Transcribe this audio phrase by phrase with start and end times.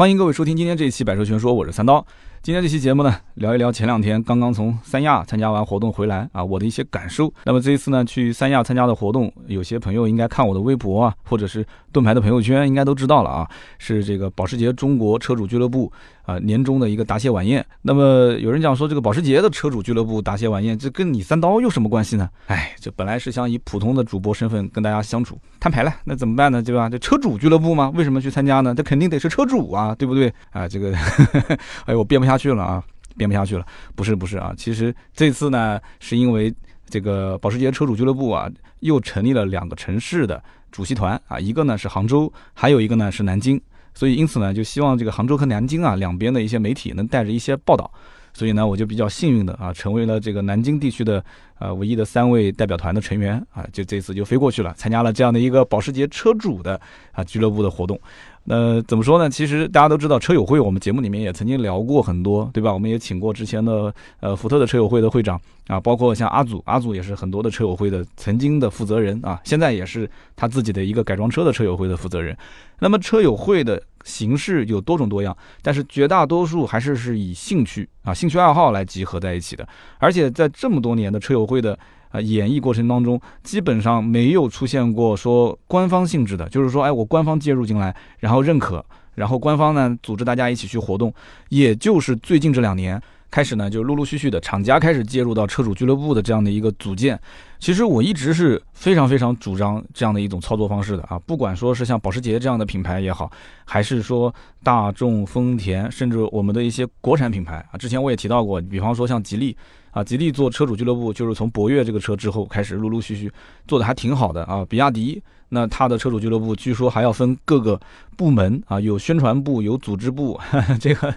[0.00, 2.06] 欢迎各位收听今天这一期《百车全说》，我是三刀。
[2.42, 7.30] 今天这期节目呢，聊一聊前两天刚刚从三亚参加完活动回来啊，我的一些感受。
[7.44, 17.62] 那么这一次呢，去三亚参加的活动，有些朋友应该看我的微博啊，或者是盾牌的朋友圈，应该都知道了啊，是这个保时捷中国车主俱乐部啊年终的一个答谢晚宴。
[17.82, 22.26] 那么有人讲说，这个保时捷的车主俱乐部答谢晚宴，这跟你三刀有什么关系呢？
[22.48, 26.62] 哎，这本来是想以普通的主播身份跟大家相处摊牌了，那怎么办呢？
[26.62, 26.88] 对吧？
[26.88, 27.92] 这车主俱乐部吗？
[27.94, 28.74] 为什么去参加呢？
[28.74, 30.32] 这肯定得是车主啊，对不对？
[30.52, 30.90] 啊，这个，
[31.84, 32.82] 哎，我编不下下去了啊，
[33.16, 33.66] 编不下去了。
[33.96, 36.52] 不是不是啊，其实这次呢，是因为
[36.88, 38.48] 这个保时捷车主俱乐部啊，
[38.80, 43.60] 又成立了两个城市的主席团啊，一个呢是杭州，还有一个呢是南京，
[43.94, 47.90] 所以因此呢，就希望这个杭州和南京啊两边的一些媒体能带着一些报道。
[48.32, 51.22] 所以呢，我就比较幸运的啊，成为了这个南京地区的
[51.58, 58.00] 呃唯一的三位代表团的成员啊，就这次就飞过去了，参加了这样的一个保时捷车主的啊俱乐部的活动。
[58.44, 59.28] 那怎么说呢？
[59.28, 62.72] 其实大家都知道车友会，我们节目里面也曾经聊过很多，对吧？
[62.72, 72.36] 我们也请过之前的呃福特的车友会的会长啊，包括像阿祖，阿祖也是很多的车友会的曾经的负责人啊，现在也是他自己的一个改装车的车友会的负责人。
[72.80, 79.68] 那么车友会的形式有多种多样，但是绝大多数还是是以兴趣啊、兴趣爱好来集合在一起的。
[79.98, 81.78] 而且在这么多年的车友会的
[82.10, 91.12] 啊演绎过程当中，基本上没有出现过说官方性质的，就是说，哎，我官方介入进来，然后认可，然后官方呢组织大家一起去活动。
[91.48, 97.18] 也就是最近这两年开始呢，就陆陆续续的厂家开始介入到车主俱乐部的这样的一个组建。
[97.60, 103.30] 其实我一直是非常非常主张这样的一种操作方式的啊，不管说是像保时捷这样的品牌也好，
[103.64, 109.54] 还是说大众、丰田，甚至我们的一些国产品牌啊，之前我也提到过，比方说像吉利
[109.90, 113.30] 啊，吉利做车主俱乐部就是从博越这个车之后开始陆陆续续
[113.68, 115.22] 做的还挺好的啊，比亚迪。
[115.52, 117.76] 那它的车主俱乐部据说还要分各个
[118.16, 120.38] 部门啊，有宣传部，有组织部，
[120.78, 121.12] 这个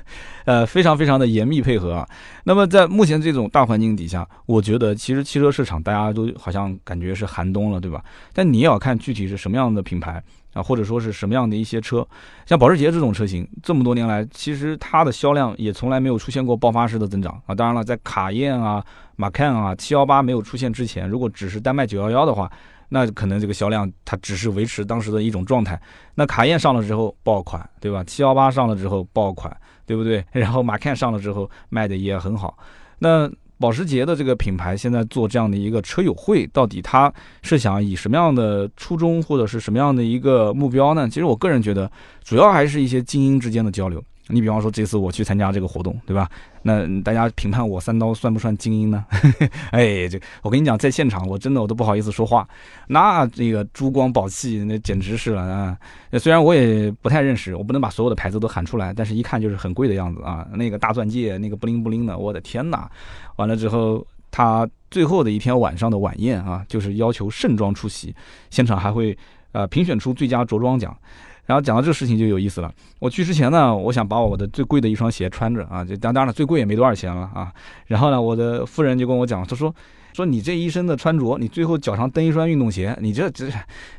[0.46, 2.10] 呃非常非常的严密配合啊。
[2.44, 8.04] 那么在目前这种大环境底下，我觉得其实汽车市场大家都好像感觉是寒冬了，对吧？
[8.34, 10.24] 但你也要看具体是什么样的品牌
[10.54, 12.08] 啊，或者说是什么样的一些车，
[12.46, 17.56] 像保时捷这种车型，这么多年来其实它的销量也从来没有出现过爆发式的增长啊。
[17.56, 18.84] 当然了，在卡宴啊、
[19.16, 22.52] 马 can 啊、七幺八没有出现之前，如果只是单卖九幺幺的话。
[22.90, 25.82] 那可能这个销量它只是维持当时的一种状态。
[26.14, 28.04] 那卡宴上了之后爆款，对吧？
[28.04, 29.56] 七幺八上了之后爆款，
[29.88, 30.24] 对不对？
[30.32, 32.56] 然后马 can 上了之后卖的也很好。
[33.00, 33.28] 那
[33.60, 41.08] 保时捷的这个品牌现在做这样的一个车友会，到底他是想以什么样的初衷或者是什么样的一个目标呢？
[41.08, 41.90] 其实我个人觉得，
[42.24, 44.04] 主要还是一些精英之间的交流。
[44.28, 46.30] 你比方说这次我去参加这个活动，对吧？
[46.64, 49.06] 那大家评判我三刀算不算精英呢？
[49.72, 52.48] 哎，这我跟你讲，在现场我真的我都不好意思说话，
[52.88, 55.78] 那这个珠光宝气，那简直是了啊！
[56.20, 60.48] 虽然我也不太认识，我不能把所有的牌子都喊出来，但是一看就是很贵的样子啊。
[60.54, 62.90] 那个大钻戒，那个不灵不灵的，我的天哪！
[63.36, 68.16] 完了之后，他最后的一天晚上的晚宴啊，就是要求盛装出席，
[68.50, 69.18] 现场还会
[69.52, 70.96] 呃评选出最佳着装奖。
[71.46, 72.72] 然后讲到这个事情就有意思了。
[73.00, 77.52] 我去之前呢，我想把我的最贵的一双鞋穿着啊，就当当然了，最贵也没多少钱了啊。
[77.88, 79.74] 然后呢，我的夫人就跟我讲，她说
[80.14, 83.48] 说你这一身的穿着，你最后脚上蹬一双运动鞋，你这这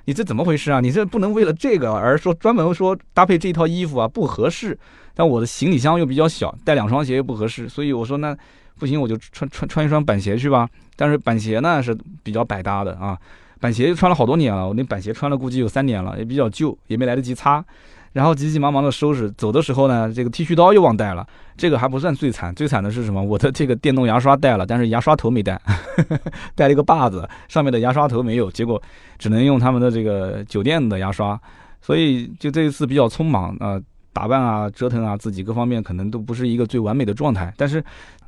[0.06, 0.81] 你这怎么回事啊？
[0.81, 4.78] 你这不能为了这个而说专门说搭配这套衣服啊，不合适。
[5.15, 8.37] 但我的行李箱又比较小，带两双鞋又不合适，所以我说那
[8.78, 10.69] 不行，我就穿穿穿一双板鞋去吧。
[10.97, 13.19] 但是板鞋呢是比较百搭的啊。
[13.61, 17.65] 板鞋穿了好多年了，我那板鞋穿了估计有三年了，也比较旧，也没来得及擦，
[18.13, 21.27] 然后急急忙忙的收拾，走的时候呢，这个剃须刀又忘带了，
[21.57, 23.23] 这个还不算最惨，最惨的是什么？
[23.23, 25.61] 我的这个电动牙刷带了，但是牙刷头没带，
[26.55, 28.81] 带了一个把子，上面的牙刷头没有，结果
[29.19, 31.41] 只能用他们的这个酒店的牙刷，
[31.81, 33.81] 所以就这一次比较匆忙啊，
[34.13, 37.83] 打扮啊，折腾啊，自己各方面可能都不是一个最完美的状态，但是。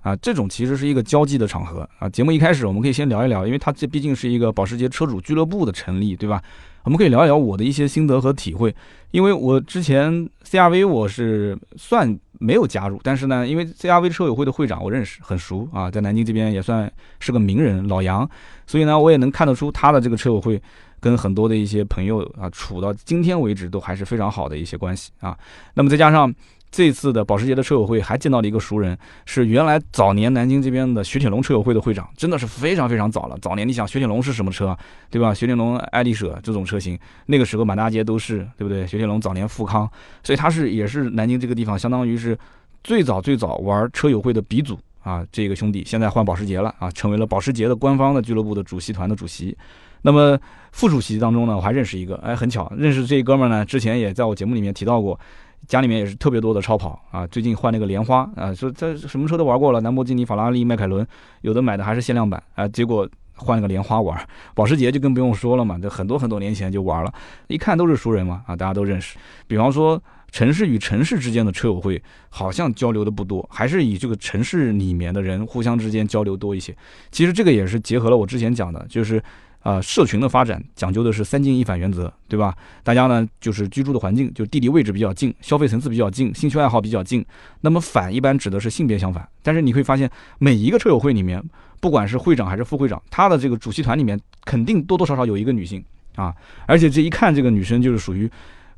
[0.06, 2.09] 啊，这种其实是一个交际的场合啊。
[2.09, 6.41] 节目一开始，我们可以先聊一聊，因为它这毕竟是一个保时捷车主俱乐部的成立，对吧？
[6.84, 8.72] 我们可以聊一聊我的一些心得和体会。
[9.11, 16.89] 因为我之前 CRV 我是算没有加入，但是呢，因为 CRV 车友会的会长我认识，很熟啊，在南京这边也算
[17.19, 18.31] 是个名人，老杨，
[18.65, 20.63] 所以呢，我也能看得出他的这个车友会
[21.01, 25.36] 跟很多的一些朋友啊，处到今天为止都还是非常好的一些关系啊。
[25.75, 26.33] 那么再加上。
[26.71, 33.39] 这次的保时捷的车友会还见到了一个熟人，是原来早年南京这边的雪铁龙车友会的会长，真的是非常非常早了。
[33.41, 34.77] 早年你想雪铁龙是什么车，
[35.09, 35.33] 对吧？
[35.33, 38.86] 雪铁龙爱丽舍这种车型，那个时候满大街都是，对不对？
[38.86, 39.91] 雪铁龙早年富康，
[40.22, 42.36] 所以他是也是南京这个地方相当于是
[42.84, 45.24] 最早最早玩车友会的鼻祖啊。
[45.33, 49.57] 这个兄弟现在换保时捷了啊，成为了保时捷的官方的俱乐部的主席团的主席。
[50.03, 50.39] 那么
[50.72, 55.19] 副主席当中呢，我还认识一个，哎，很巧，认识这哥们儿呢，之前也在我节目里面提到过。
[55.66, 61.07] 家里面也是特别多的超跑啊，最近换了个莲花啊，说这什么车都玩过了，兰博基尼、法拉利、迈凯伦，
[61.42, 64.16] 有的买的还是限量版啊，结果换了个莲花玩，
[64.54, 67.13] 保时捷就更不用说了嘛，这很多很多年前就玩了，
[67.48, 69.18] 一看都是熟人嘛啊，大家都认识。
[69.47, 76.77] 比方说城市与城市之间的车友会，好像交流的不多，还是以这个城市里面的人互相之间交流多一些。
[77.10, 79.22] 其实这个也是结合了我之前讲的，就是。
[79.66, 82.57] 呃，社群的发展讲究的是三进一反原则，对吧？
[82.84, 87.27] 大家呢就是居住的环境，就地理位置比较近，消费层次比较近，兴趣爱好比较近。
[87.63, 89.28] 那么反一般指的是性别相反。
[89.42, 90.09] 但是你会发现，
[90.39, 91.42] 每一个车友会里面，
[91.80, 95.84] 不管是会长还是副会长，他的这个主席团里面肯定多多少少有一个女性
[96.15, 96.33] 啊，
[96.66, 98.30] 而且这一看这个女生就是属于。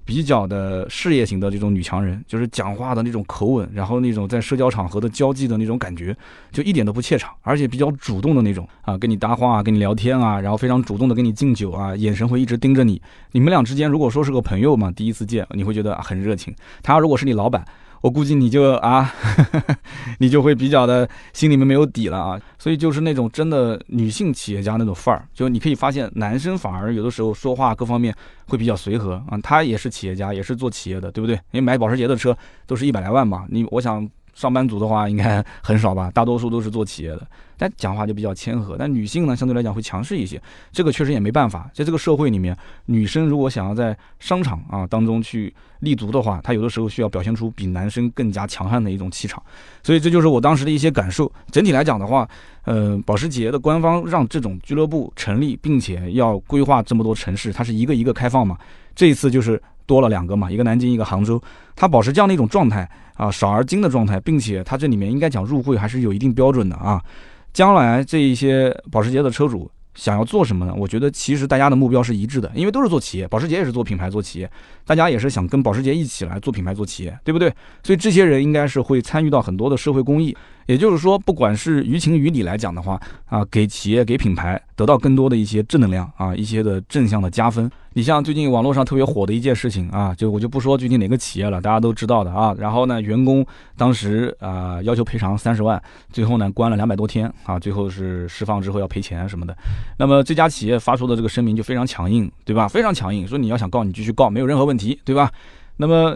[0.09, 6.17] 比较的事业型的这种女强人，就是讲话的那种口吻，然后那种在社交场合的交际的那种感觉，
[6.51, 12.99] 就一点都不怯场，而且比较主动的那种啊，跟你搭话啊，跟你聊天啊，然后非常主动的跟你敬酒啊，眼神会一直盯着你。
[13.33, 16.55] 你们俩之间如果说是个朋友嘛，第一次见你会觉得很热情。
[16.83, 17.63] 他如果是你老板。
[18.01, 19.13] 我估计你就啊，
[20.19, 28.15] 你就会比较的心里面没有底了啊，所以就是那种真的女性企业家那种范儿，就你可以发现男生反而有的时候说话各方面
[28.47, 31.35] 会比较随和啊，他也是企业家，也是做企业的，对不对？
[31.53, 32.37] 因为买保时捷的车
[32.67, 34.09] 都是一百来万嘛，你我想。
[34.35, 37.27] 上班族的话应该很少吧，大多数都是做企业的，
[37.59, 38.77] 但讲话就比较谦和。
[38.79, 40.41] 但女性呢，相对来讲会强势一些，
[40.73, 41.69] 这个确实也没办法。
[41.75, 42.57] 在这个社会里面，
[42.87, 49.43] 女生如果想要在商场啊当中去立足的话，她有的时候需要表现出比男生更加强悍的一种气场。
[49.83, 51.31] 所以这就是我当时的一些感受。
[51.51, 52.27] 整体来讲的话，
[52.65, 58.57] 呃，保时捷的官方让这种俱乐部成立，并且要规划这么多城市，它是一个一个开放嘛。
[58.95, 61.43] 这一次就是多了两个嘛，一个南京，一个杭州，
[61.75, 62.89] 它保持这样的一种状态。
[63.19, 67.03] 啊，少而精的状态，并且它这里面应该讲入会还是有一定标准的啊。
[67.59, 70.73] 将来这一些保时捷的车主想要做什么呢？
[70.79, 74.49] 我觉得其实大家的目标是一致的，因为都是做企业，保时捷也是做品牌做企业，
[74.87, 77.53] 大家也是想跟保时捷一起来做品牌做企业，对不对？
[77.83, 80.37] 所以这些人应该是会参与到很多的社会公益。
[80.69, 87.71] 也就是说，不管是于情于理来讲的话，啊，给企业给品牌得到更多的一些正能量啊，一些的正向的加分。
[87.95, 92.55] 你像最近网络上特别火的一件事情啊，就我就不说具体哪个企业了，大家都知道的啊。
[92.59, 93.45] 然后呢，员工
[93.79, 95.83] 当时啊要求赔偿三十万，
[96.13, 99.57] 最后呢关了两百多天啊，最后是释放之后要赔钱什么的。
[99.99, 102.69] 那么这家企业发出的这个声明就非常强硬，对吧？
[102.69, 105.33] 非常强硬，说你要想告你继续告，没有任何问题，对吧？
[105.79, 106.15] 那么。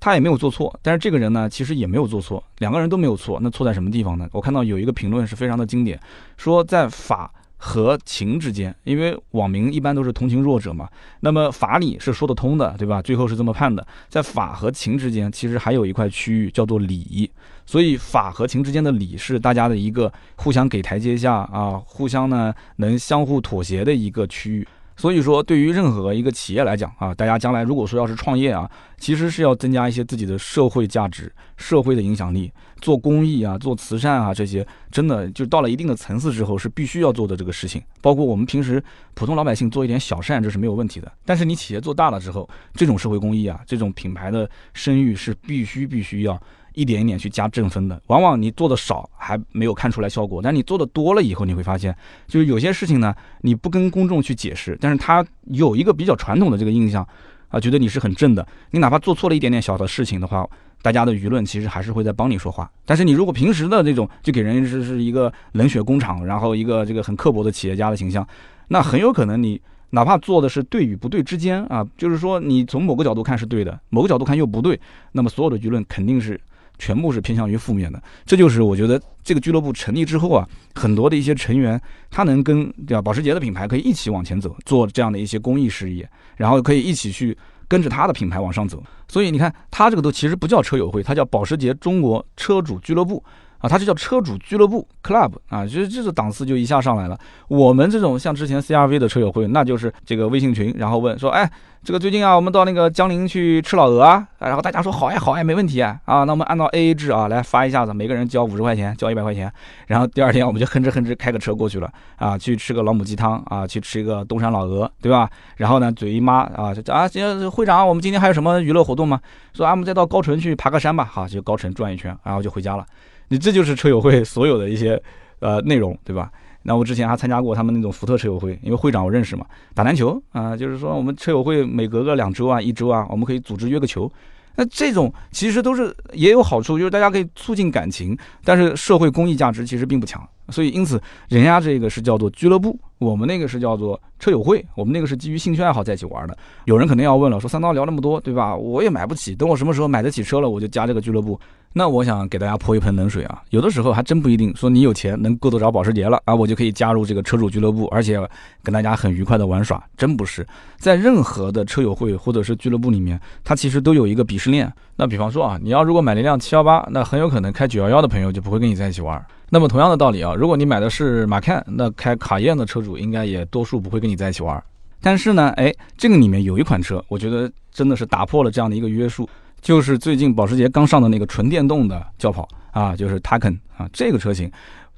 [0.00, 3.38] 他也没有做错，但是这个人呢，其实也没有做错，两个人都没有错。
[3.42, 4.26] 那错在什么地方呢？
[4.32, 6.00] 我看到有一个评论是非常的经典，
[6.38, 10.88] 说在法和情之间，因为网民一般都是同情弱者嘛，
[11.20, 13.02] 那么法理是说得通的，对吧？
[13.02, 17.30] 最后是这么判的，在法和情之间，其实还有一块区域叫做理，
[17.66, 24.66] 所以法和情之间的理是大家的一个互相给台阶下啊，互相呢能相互妥协的一个区域。
[25.00, 32.52] 所以说，对于任何一个企业来讲啊，大家将来如果说要是创业啊，其实是要增加一些自己的社会价值、社会的影响力，
[32.82, 37.82] 做公益啊、做慈善啊这些，真的就到了一定的层次之后是必须要做的这个事情。
[38.02, 38.82] 包括我们平时
[39.14, 41.10] 普通老百姓做一点小善，这是没有问题的。
[41.24, 46.38] 但是你企业做大了之后，这种社会公益啊，这种品牌的声誉是必须必须要。
[46.74, 51.94] 一点一点去加正分的，往往你做的少还没有看出来效果，但你做的多了以后，你会发现，
[52.26, 57.06] 就是有些事情呢，你不跟公众去解释，但是他有一个比较传统的这个印象，
[57.48, 60.48] 啊，觉得你是很正的，你哪怕做错了一点点小的事情的话，
[60.82, 62.70] 大家的舆论其实还是会在帮你说话。
[62.84, 68.26] 但是你如果平时的这种就给人是是一个冷血工厂，然后一个这个很刻薄的企业家的形象，
[68.68, 69.60] 那很有可能你
[69.90, 74.80] 哪怕做的是对与不对之间啊，就是说你从某个角度看是对的，某个角度看又不对，
[75.12, 76.40] 那么所有的舆论肯定是。
[76.80, 87.36] 全部是偏向于负面的，这就是我觉得这个俱乐部成立之后啊，很多的一些成员他能跟对吧保时捷的品牌可以一起往前走，做这样的一些公益事业，然后可以一起去
[87.68, 88.82] 跟着他的品牌往上走。
[89.06, 93.22] 所以你看，他这个都其实不叫车友会，他叫保时捷中国车主俱乐部
[93.60, 97.18] 啊，它就叫车主俱乐部 club 啊，就是这个档次就一下上来了。
[97.48, 101.50] 我们这种像之前 CRV 的车友会，那就是这个微信群，然后问说，哎。
[101.82, 109.50] 这个最近啊，我们到那个江陵去吃老鹅啊，然后大家说好呀好呀，没问题啊啊，那我们按照 A A 制啊来发一下子，每个人交五十块钱，交一百块钱，
[109.86, 115.30] 然后第二天我们就哼哧哼哧开个车过去了啊，去吃个老母鸡汤啊，去吃一个东山老鹅，对吧？
[115.56, 119.18] 然后呢，嘴一抹啊就，啊，今天会长，我们今天还有什么娱乐活动吗？
[119.54, 122.84] 说啊，我们再到高淳去爬个山吧，好，就高淳转一圈，然后就回家了。
[123.30, 125.00] 你这就是车友会 所有的一些
[125.38, 126.30] 呃内容，对吧？
[126.62, 134.10] 那我之前还参加过他们那种福特车友会，因为会长我认识嘛，打篮球啊，就是说我们车友会每隔个两周啊、一周啊，我们可以组织约个球。
[134.56, 140.20] 那这种其实都是也有好处，就是大家可以促进感情，但是社会公益价值其实并不强。
[140.50, 146.36] 所以因此，人家这个是叫做俱乐部我们那个是叫做车友会，我们那个是基于兴趣爱好在一起玩的。
[146.64, 148.54] 有人肯定要问了，说三刀聊那么多，对吧？
[148.54, 151.40] 我也买不起，等我什么时候买得起车了，我就加这个俱乐部。
[151.72, 158.18] 那我想给大家泼一盆冷水啊，有的时候还真不一定说你有钱能够得着保时捷了啊，我就可以加入这个车主俱乐部，而且
[158.60, 160.44] 跟大家很愉快的玩耍，真不是。
[160.78, 164.72] 在任何的车友会或者是俱乐部里面，它其实都有一个鄙视链。
[164.96, 169.24] 那比方说啊，你要如果买了一辆七幺八，那很有可能开九幺幺的朋友就不会跟你在一起玩。
[169.48, 174.60] 那么同样的道理啊，如果你买的是马看那开卡宴的车主应该也多数不会跟你在一起玩。
[175.00, 179.28] 但是呢，哎，这个里面有一款车，我觉得真的是打破了这样的一个约束。
[179.60, 184.50] 就是最近保时捷刚上的那个纯电动的轿跑啊，就是 Taycan 啊，这个车型，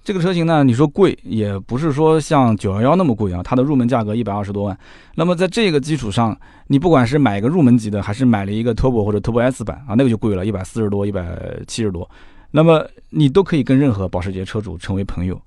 [0.04, 4.78] 这个车型呢，你说贵也不是说像911那么贵啊，它的入门价格一百二十多万。
[5.14, 6.36] 那么在这个基础上，
[6.68, 11.24] 你不管是买一个入门级的，还是买了一个 Turbo 或者 Turbo S 版啊，那个就贵了，一百四十多，一百
[11.66, 12.08] 七十多。
[12.50, 15.40] 那么你都可以跟任何保时捷车主成为朋友，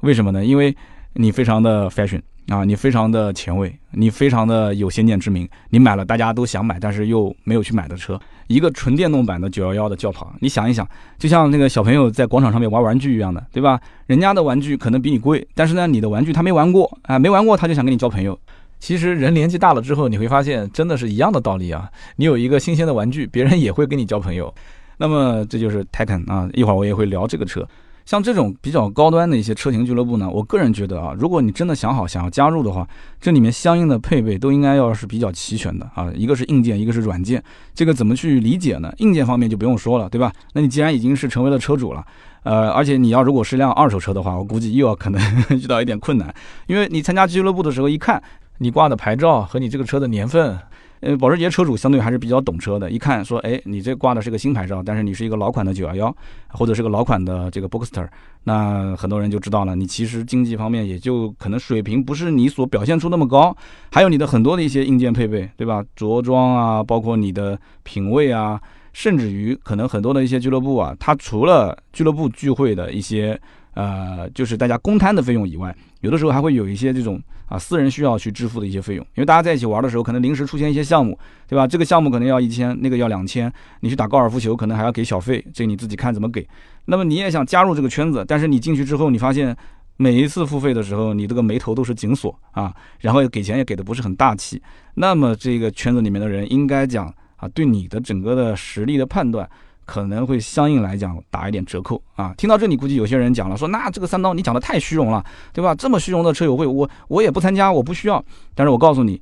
[0.00, 0.44] 为什么呢？
[0.44, 0.74] 因为
[1.14, 2.20] 你非常的 fashion。
[2.48, 10.86] 啊，你非常的前卫，你非常的有先见之明，你买了大家都想买，但是又没有去买的车，一个纯电动版的九幺幺的轿跑，你想一想，
[11.18, 13.80] 就像那个小朋友在广场上面玩玩具一样的，对吧？
[14.06, 18.38] 人家的玩具可能比你贵，但是呢，你的玩具他没玩过啊，没玩过他就想跟你交朋友。
[18.80, 21.88] 其实人年纪大了之后，你会发现真的是一样的道理啊。
[22.16, 24.52] 你有一个新鲜的玩具，别人也会跟你交朋友。
[24.98, 27.64] 那么这就是 Taycan 啊，一会儿我也会聊这个车。
[28.04, 32.86] 像这种比较高端的一些车型俱乐部呢，我个人觉得啊，如果你真的想好想要加入的话，
[33.20, 36.10] 这里面相应的配备都应该要是比较齐全的啊。
[36.14, 37.42] 一个是硬件，一个是软件。
[37.74, 38.92] 这个怎么去理解呢？
[38.98, 40.32] 硬件方面就不用说了，对吧？
[40.52, 42.04] 那你既然已经是成为了车主了，
[42.42, 46.34] 呃，而且你要如果是辆二手车的话，我估计又要可能 遇到一点困难，
[46.66, 48.22] 因为你参加俱乐部的时候一看，
[48.58, 50.58] 你挂的牌照和你这个车的年份。
[51.02, 56.16] 呃，保时捷车主相对还是比较懂车的，一看说，哎，你这挂的是个新牌照，但是你是一个老款的九幺幺，
[56.48, 58.06] 或者是个老款的这个 Boxster，
[58.44, 63.56] 那很多人就知道了，你其实经济方面也就可能水平不是你所表现出那么高，
[63.90, 65.84] 还有你的很多的一些硬件配备，对吧？
[65.96, 68.60] 着装啊，包括你的品味啊，
[68.92, 73.36] 甚至于可能很多的一些俱乐部啊，它除了俱乐部聚会的一些。
[73.74, 81.66] 呃，就是大家公摊的费用以外，有的时候还会有一些这种啊私人需要去支付的一些费用，因为大家在一起玩的时候，可能临时出现一些项目，对吧？
[81.66, 83.50] 这个项目可能要一千，那个要两千，
[83.80, 86.46] 你去打高尔夫球可能还要给小费，这你自己看怎么给。
[86.84, 89.56] 那么你也想加入这个圈子，但是你进去之后，你发现
[89.96, 94.60] 每一次付费的时候，你这个眉头都是紧锁啊，然后给钱也给的不是很大气，
[94.94, 99.48] 那么这个圈子里面的人应该讲啊，对你的整个的实力的判断。
[99.92, 102.32] 可能会相应来讲打一点折扣啊！
[102.38, 105.22] 听到这里，估计有些人讲了，说那这个三刀你讲的太虚荣了，
[105.52, 105.74] 对吧？
[105.74, 108.24] 这么虚荣的车友会，我我也不参加，我不需要。
[108.54, 109.20] 但是我告诉你，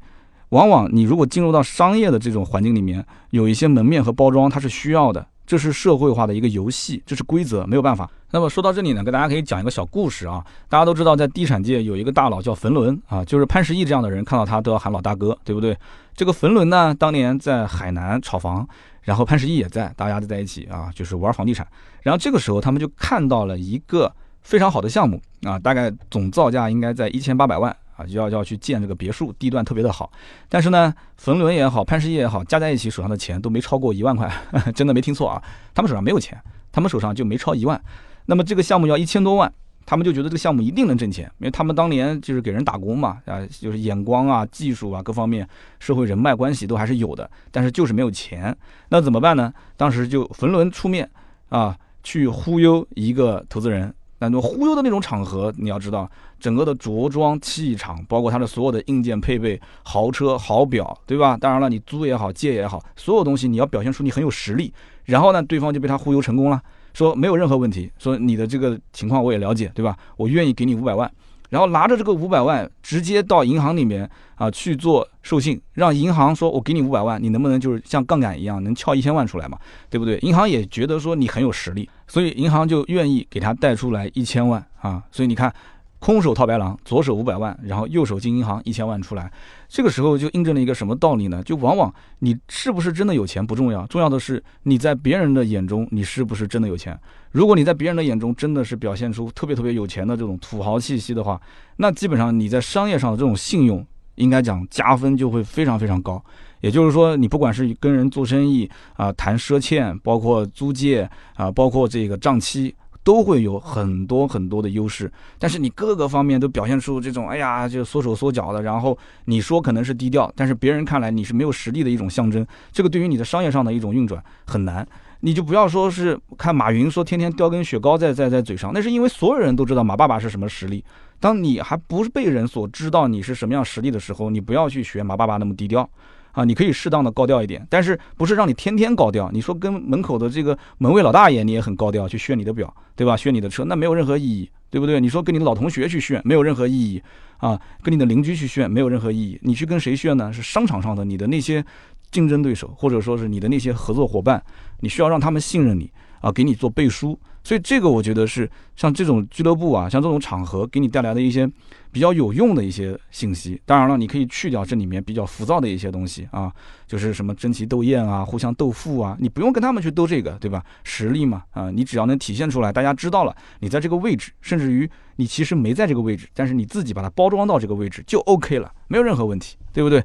[0.50, 8.09] 往往你如果进入到商业的这种环境里面，有一些门面和包装，它是需要的，这是社会化的一个游戏，这是规则，没有办法。
[8.31, 10.41] 那么说到这里呢，给大家可以讲一个小故事啊。
[10.69, 15.77] 大家都知道，在地产界有一个大佬叫冯仑啊，就是潘石屹这样的人，看到他都要喊老大哥，对不对？
[16.15, 18.69] 这个冯仑呢，当年在海南炒房。
[19.02, 21.66] 然后潘石屹也在，大家都在一起啊，就是玩房地产。
[22.02, 30.11] 然后这个时候他们就看到了一个非常好的项目啊，大概总造价应该在一千八百万啊，要要去建这个别墅，地段特别的好。
[30.49, 34.30] 但是呢，冯仑也好，潘石屹也好，加在一起手上的钱都没超过一万块，
[34.75, 35.42] 真的没听错啊，
[35.75, 36.40] 他们手上没有钱，
[36.73, 37.80] 他们手上就没超一万。
[38.26, 39.52] 那么这个项目要一千多万。
[39.85, 48.57] 他们就觉得这个项目一定能挣钱，因为他们当年就是给人打工嘛，啊，就是眼光啊、技术啊各方面、社会人脉关系都还是有的，但是就是没有钱，
[48.89, 49.53] 那怎么办呢？
[49.77, 51.11] 当时就冯仑出面
[51.49, 53.93] 啊，去忽悠一个投资人。
[54.23, 56.07] 那种忽悠的那种场合，你要知道，
[56.39, 61.39] 整个的着装气场，包括它的所有的硬件配备、豪车、豪表，对吧？
[61.41, 64.75] 当然了，你租也好，借也好，所有东西你要表现出你很有实力，
[65.07, 66.63] 然后呢，对方就被他忽悠成功了。
[66.95, 69.97] 说没有任何问题，说你的这个情况我也了解，对吧？
[70.17, 71.11] 我愿意给你五百万，
[71.49, 79.59] 然后拿着这个五百万直接到银行里面啊去做授信，让银行说我给你五百万，你能不能就是像杠杆一样能撬一千万出来嘛？
[79.89, 80.19] 对不对？
[80.19, 85.03] 银行也觉得说你很有实力，所以银行就愿意给他贷出来一千万啊。
[85.11, 85.53] 所以你看。
[86.00, 89.30] 空手套白狼，左手五百万，然后右手进银行一千万出来，
[89.69, 91.42] 这个时候就印证了一个什么道理呢？
[91.42, 96.99] 就往往你是不是真的有钱不重要，重要的是你在别人的眼中你是不是真的有钱。
[97.33, 101.38] 如果你在别人的眼中真的是表现出特别特别有钱的这种土豪气息的话，
[101.76, 106.23] 那基本上你在商业上的这种信用，应该讲加分就会非常非常高。
[106.62, 112.75] 也就是说，你不管是跟人做生意啊，谈赊欠，包括租借啊，包括这个账期。
[113.11, 118.62] 都会有很多很多的优势，但是你各个方面都表现出这种，哎呀，就缩手缩脚的。
[118.62, 122.47] 然后你说可能是低调，但是别人看来你是没有实力的一种象征。
[122.71, 124.87] 这个对于你的商业上的一种运转很难。
[125.23, 130.85] 你就不要说是看马云说天天叼根雪糕在在在嘴上，那是因为所有人都知道马爸爸是什么实力。
[131.19, 135.90] 当你还不是被人所知道你是什么样实力的时候，你不要去学马爸爸那么低调。
[136.33, 139.31] 啊，你可以适当的高调一点，但是不是让你天天高调？
[139.33, 143.17] 你说跟门口的这个门卫老大爷你也很高调，去炫你的表，对吧？
[143.17, 145.01] 炫你的车，那没有任何意义，对不对？
[145.01, 147.03] 你说跟你的老同学去炫，没有任何意义
[147.39, 147.61] 啊。
[147.83, 149.39] 跟你的邻居去炫，没有任何意义。
[149.43, 150.33] 你去跟谁炫呢？
[150.33, 151.65] 是商场上的你的那些
[152.11, 154.43] 竞争对手，或者说是你的那些合作伙伴，
[154.81, 157.19] 你需要让他们信任你啊，给你做背书。
[157.43, 161.51] 所以这个我觉得是像这种俱乐部啊，像这种场合给你带来的一些
[161.93, 163.61] 比较有用的一些信息。
[163.67, 166.53] 当然了，你可以去掉这里面比较浮躁的一些东西啊，
[166.87, 170.65] 就是什么争奇斗艳啊、互相斗富啊，你不用跟他们去斗这个，对吧？
[170.85, 180.03] 实力嘛，啊，你只要能体现出来，大家知道了你在这个位置，甚至于你其实没在这个位置，但是你自己把它包装到这个位置就 OK 了，没有任何问题，对不对？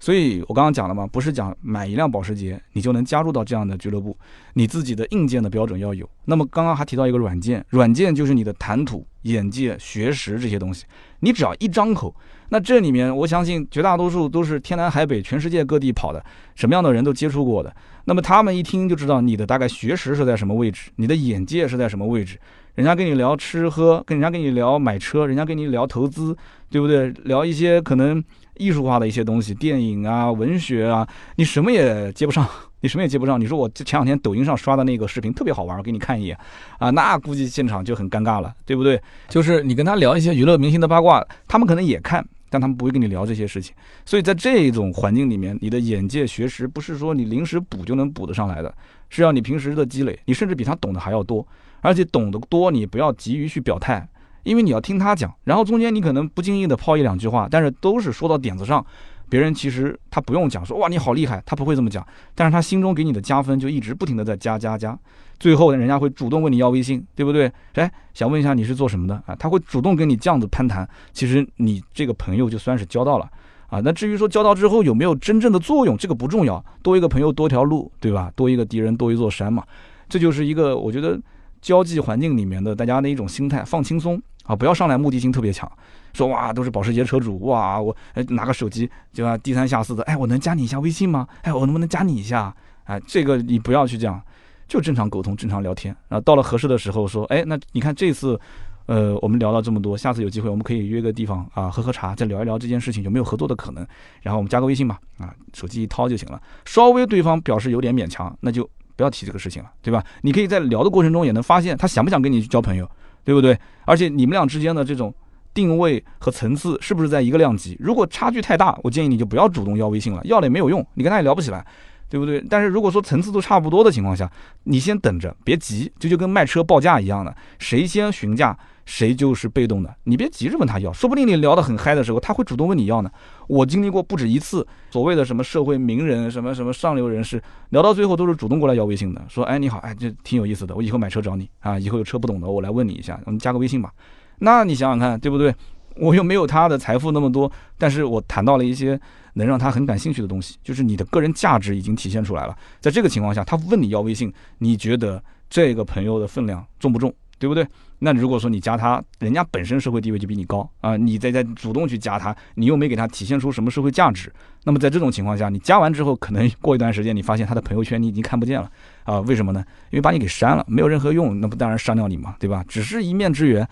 [0.00, 4.14] 所以我刚刚讲了嘛，不是讲买一辆保时捷你就能加入到这样的俱乐部，
[4.52, 6.06] 你自己的硬件的标准要有。
[6.26, 10.86] 那么刚刚还提到一个软件，软件就是你的谈吐、眼界、学识这些东西。
[11.20, 12.14] 你只要一张口，
[12.48, 17.74] 那这里面我相信绝大多数都是天南海北、全世界各地跑的，什么样的人都接触过的。
[18.06, 22.38] 那么他们一听就知道你的大概学识是在什么位置，你的眼界是在什么位置。
[22.74, 26.36] 人家跟你聊吃喝，跟人家跟你聊买车，人家跟你聊投资，
[26.70, 27.10] 对不对？
[27.24, 28.22] 聊一些可能。
[28.56, 31.04] 艺术化的一些东西，电影啊、文学啊，
[31.34, 32.48] 你什么也接不上，
[32.84, 33.40] 你什么也接不上。
[33.40, 36.38] 你说我前两天抖音上刷的那个视频特别好玩，我给你看一眼
[36.78, 39.00] 啊，那估计现场就很尴尬了，对不对？
[39.26, 43.74] 就是你跟他聊一些娱乐明星的八卦，他们可能也看，但他们不会跟你聊这些事情。
[44.04, 48.74] 所以在这种环境里面，你的眼界、学识不是说你临时补就能补得上来的，
[49.08, 51.46] 是要你平时的积累，你甚至比他懂得还要多，
[51.80, 54.06] 而且懂得多，你不要急于去表态。
[54.42, 58.84] 因为你要听他讲，然后中间你可能不经意的抛一两句话，但是都是说到点子上，
[59.28, 64.98] 别人其实他不用讲说哇你好厉害，他不会这么讲，但是他心中给你的加分就一直不停的在加加加，
[65.38, 67.50] 最后人家会主动问你要微信，对不对？
[67.74, 69.34] 哎，想问一下你是做什么的啊？
[69.36, 73.28] 他会主动跟你这样子攀谈，其实你这个朋友就算是交到了
[73.68, 73.80] 啊。
[73.84, 78.30] 那至于说交到之后有没有真正的作用，这个不重要，多一个朋友多条路，对吧？
[78.36, 79.64] 多一个敌人多一座山嘛，
[80.08, 81.20] 这就是一个我觉得
[81.60, 84.20] 交际环境里面的大家的一种心态，放轻松。
[84.44, 85.66] 啊，不要上来目的性特别强，
[86.14, 87.94] 说哇都是保时捷车主，哇我
[88.28, 91.28] 拿个手机就要低三下四的，哎我能加你一下微信吗？
[91.42, 92.54] 哎我能不能加你一下？
[92.84, 94.22] 哎这个你不要去这样，
[94.68, 95.94] 就正常沟通，正常聊天。
[96.08, 98.38] 然后到了合适的时候说，哎那你看这次，
[98.86, 103.86] 呃我们聊了这么多，下次有机会我们可以约个地方啊喝喝茶，再聊一聊这件事情有没有合作的可能。
[104.22, 106.40] 然后我们加个微信吧，啊手机一掏就行了。
[106.64, 110.04] 稍微对方表示有点勉强，那就不要提这个事情了，对吧？
[110.22, 112.88] 你可以在聊的过程中也能发现他想不想跟你去交朋友。
[113.26, 113.58] 对不对？
[113.86, 115.10] 而且你们俩之间的这种
[115.54, 117.76] 定位和层次是不是在一个量级？
[117.80, 121.64] 如果差距太大，我建议你就不要主动要微信了，要了也没有用，你跟他也聊不起来，
[122.10, 122.44] 对不对？
[122.50, 124.30] 但是如果说层次都差不多的情况下，
[124.64, 128.58] 你先等着，别急，这就跟卖车报价一样的，谁先询价。
[128.86, 133.10] 谁就是被动的，你别急着问他要，说不定你聊得很嗨的时候，他会主动问你要呢。
[133.48, 143.90] 我经历过不止一次，所谓的什么社会名人、什么什么上流人士，聊到最后都是主动过来要微信的，说，哎，你好，哎，这挺有意思的，我以后买车找你啊，以后有车不懂的，我来问你一下，我们加个微信吧。
[144.38, 145.54] 那你想想看，对不对？
[145.96, 149.00] 我又没有他的财富那么多，但是我谈到了一些
[149.34, 152.56] 能让他很感兴趣的东西，就是你的个人价值已经体现出来了。
[152.80, 157.14] 在这个情况下，他问你要微信，你觉得这个朋友的分量重不重？
[157.38, 157.66] 对不对？
[157.98, 164.32] 那如果说你加他，人家本身社会地位就比你高啊，你再再主动去加他，你又没给他体现出什么社会价值，
[164.64, 168.70] 那么在这种情况下，你加完之后，可能过一段时间，你发现他的朋友圈你已经看不见了
[169.02, 169.20] 啊？
[169.20, 169.62] 为什么呢？
[169.90, 172.64] 因为把你给删了，没有任何用，那不当然删掉你嘛，对吧？
[172.68, 173.66] 只是一面之缘，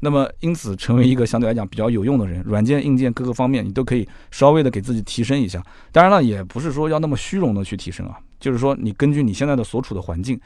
[0.00, 5.62] 那么因此成为一个相对来讲比较有用的人，软件、硬件各个方面你都可以稍微的给自己提升一下。
[5.92, 10.40] 当然了，也不是说要那么虚荣的去提升啊，就是说你根据你现在的所处的环境。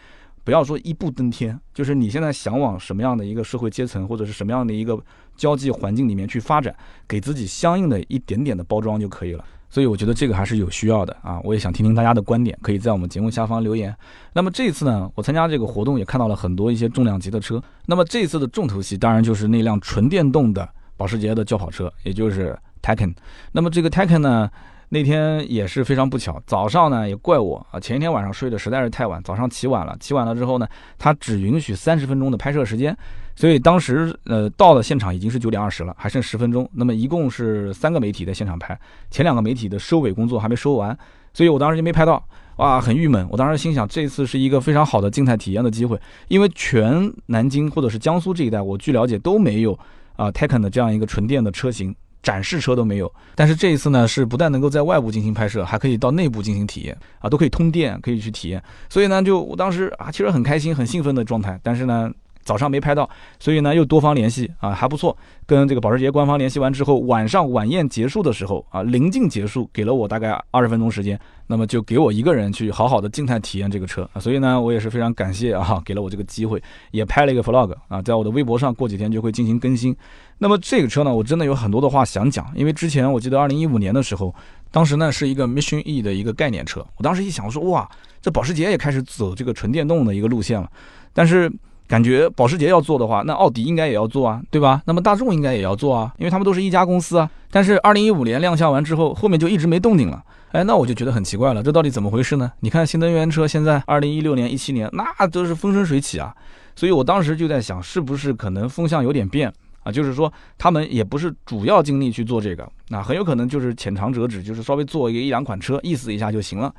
[0.44, 5.00] 不要说一步登天，就是你现在想往什么样的一个社会阶层，或者是什么样的一个
[5.36, 6.74] 交际环境里面去发展，
[7.06, 9.44] 给自己相应的一点点的包装就可以了。
[9.72, 11.40] 所以我觉得这个还是有需要的啊！
[11.42, 13.96] 我也想听听大家的观点，可以在我们节目下方留言。
[14.34, 17.58] 那么这次呢，我参加这个活动也看到了很多一些重量级的车。
[17.86, 23.14] 那么这次的重头戏当然就是那辆纯电动的保时捷的轿跑车，也就是 Taycan。
[23.50, 24.50] 那么这个 Taycan 呢？
[24.92, 32.94] 那天也是非常不巧，早上呢也怪我啊，前一天晚上睡得实在是太晚，早上起晚了，起晚了之后呢，他只允许三十分钟的拍摄时间，
[33.34, 38.78] 所以当时呃到了现场已经是九点二十了，还剩十分钟，那么一共是三个媒体在现场拍，
[39.10, 40.94] 前两个媒体的收尾工作还没收完，
[41.32, 42.22] 所以我当时就没拍到，
[42.56, 49.72] 哇，很郁闷，我当时心想这次是一个非常好的静态体验的机会，因为全南京或者是江苏这一带，我据了解都没有
[50.16, 51.96] 啊 Taycan 的这样一个纯电的车型。
[52.22, 58.62] 展示车都没有，但是这一次呢，是不但能够在外部进行拍摄，还可以到内部进行体验啊，都可以通电，可以去体验。
[58.88, 61.58] 所以呢，就我当时啊，其实很开心、很兴奋的状态。
[61.64, 62.08] 但是呢，
[62.44, 63.08] 早上没拍到，
[63.40, 65.16] 所以呢又多方联系啊，还不错。
[65.44, 74.20] 跟这个保时捷官方联系完之后，晚上晚宴结束的时候啊，临近结束，给了我大概二十分钟时间，那么就给我一个人去好好的静态体验这个车啊。
[74.20, 79.94] 所以呢，我也是非常感谢啊，给了我这个机会，也拍了一个 vlog 啊，在我的微博上过几天就会进行更新。
[80.42, 84.34] 那么这个车呢，我真的有很多的话想讲，因为之前我记得二零一五年的时候，
[84.72, 87.88] 当时呢是一个 Mission E 的一个概念车，我当时一想我说，哇，
[88.20, 90.68] 这保时捷也开始走这个纯电动的一个路线了，
[91.14, 91.50] 但是。
[91.88, 94.80] 感觉保时捷要做的话，那奥迪应该也要做啊，对吧？
[94.86, 97.28] 那么大众应该也要做啊，因为他们都是一家公司啊。
[97.50, 100.22] 但是二零一五年亮相完之后，后面就一直没动静了。
[100.52, 102.50] 哎，那我就觉得很奇怪了，这到底怎么回事呢？
[102.60, 106.34] 你看新能源车现在二零一六年、一七年那都是风生水起啊，
[106.74, 109.92] 所以我当时就在想，是不是可能风向有点变啊？
[109.92, 116.74] 就是说他们也不是主要精力去做这个，那很有可能就是浅尝辄止，就是稍微做一个一两款车，意思一下就行了。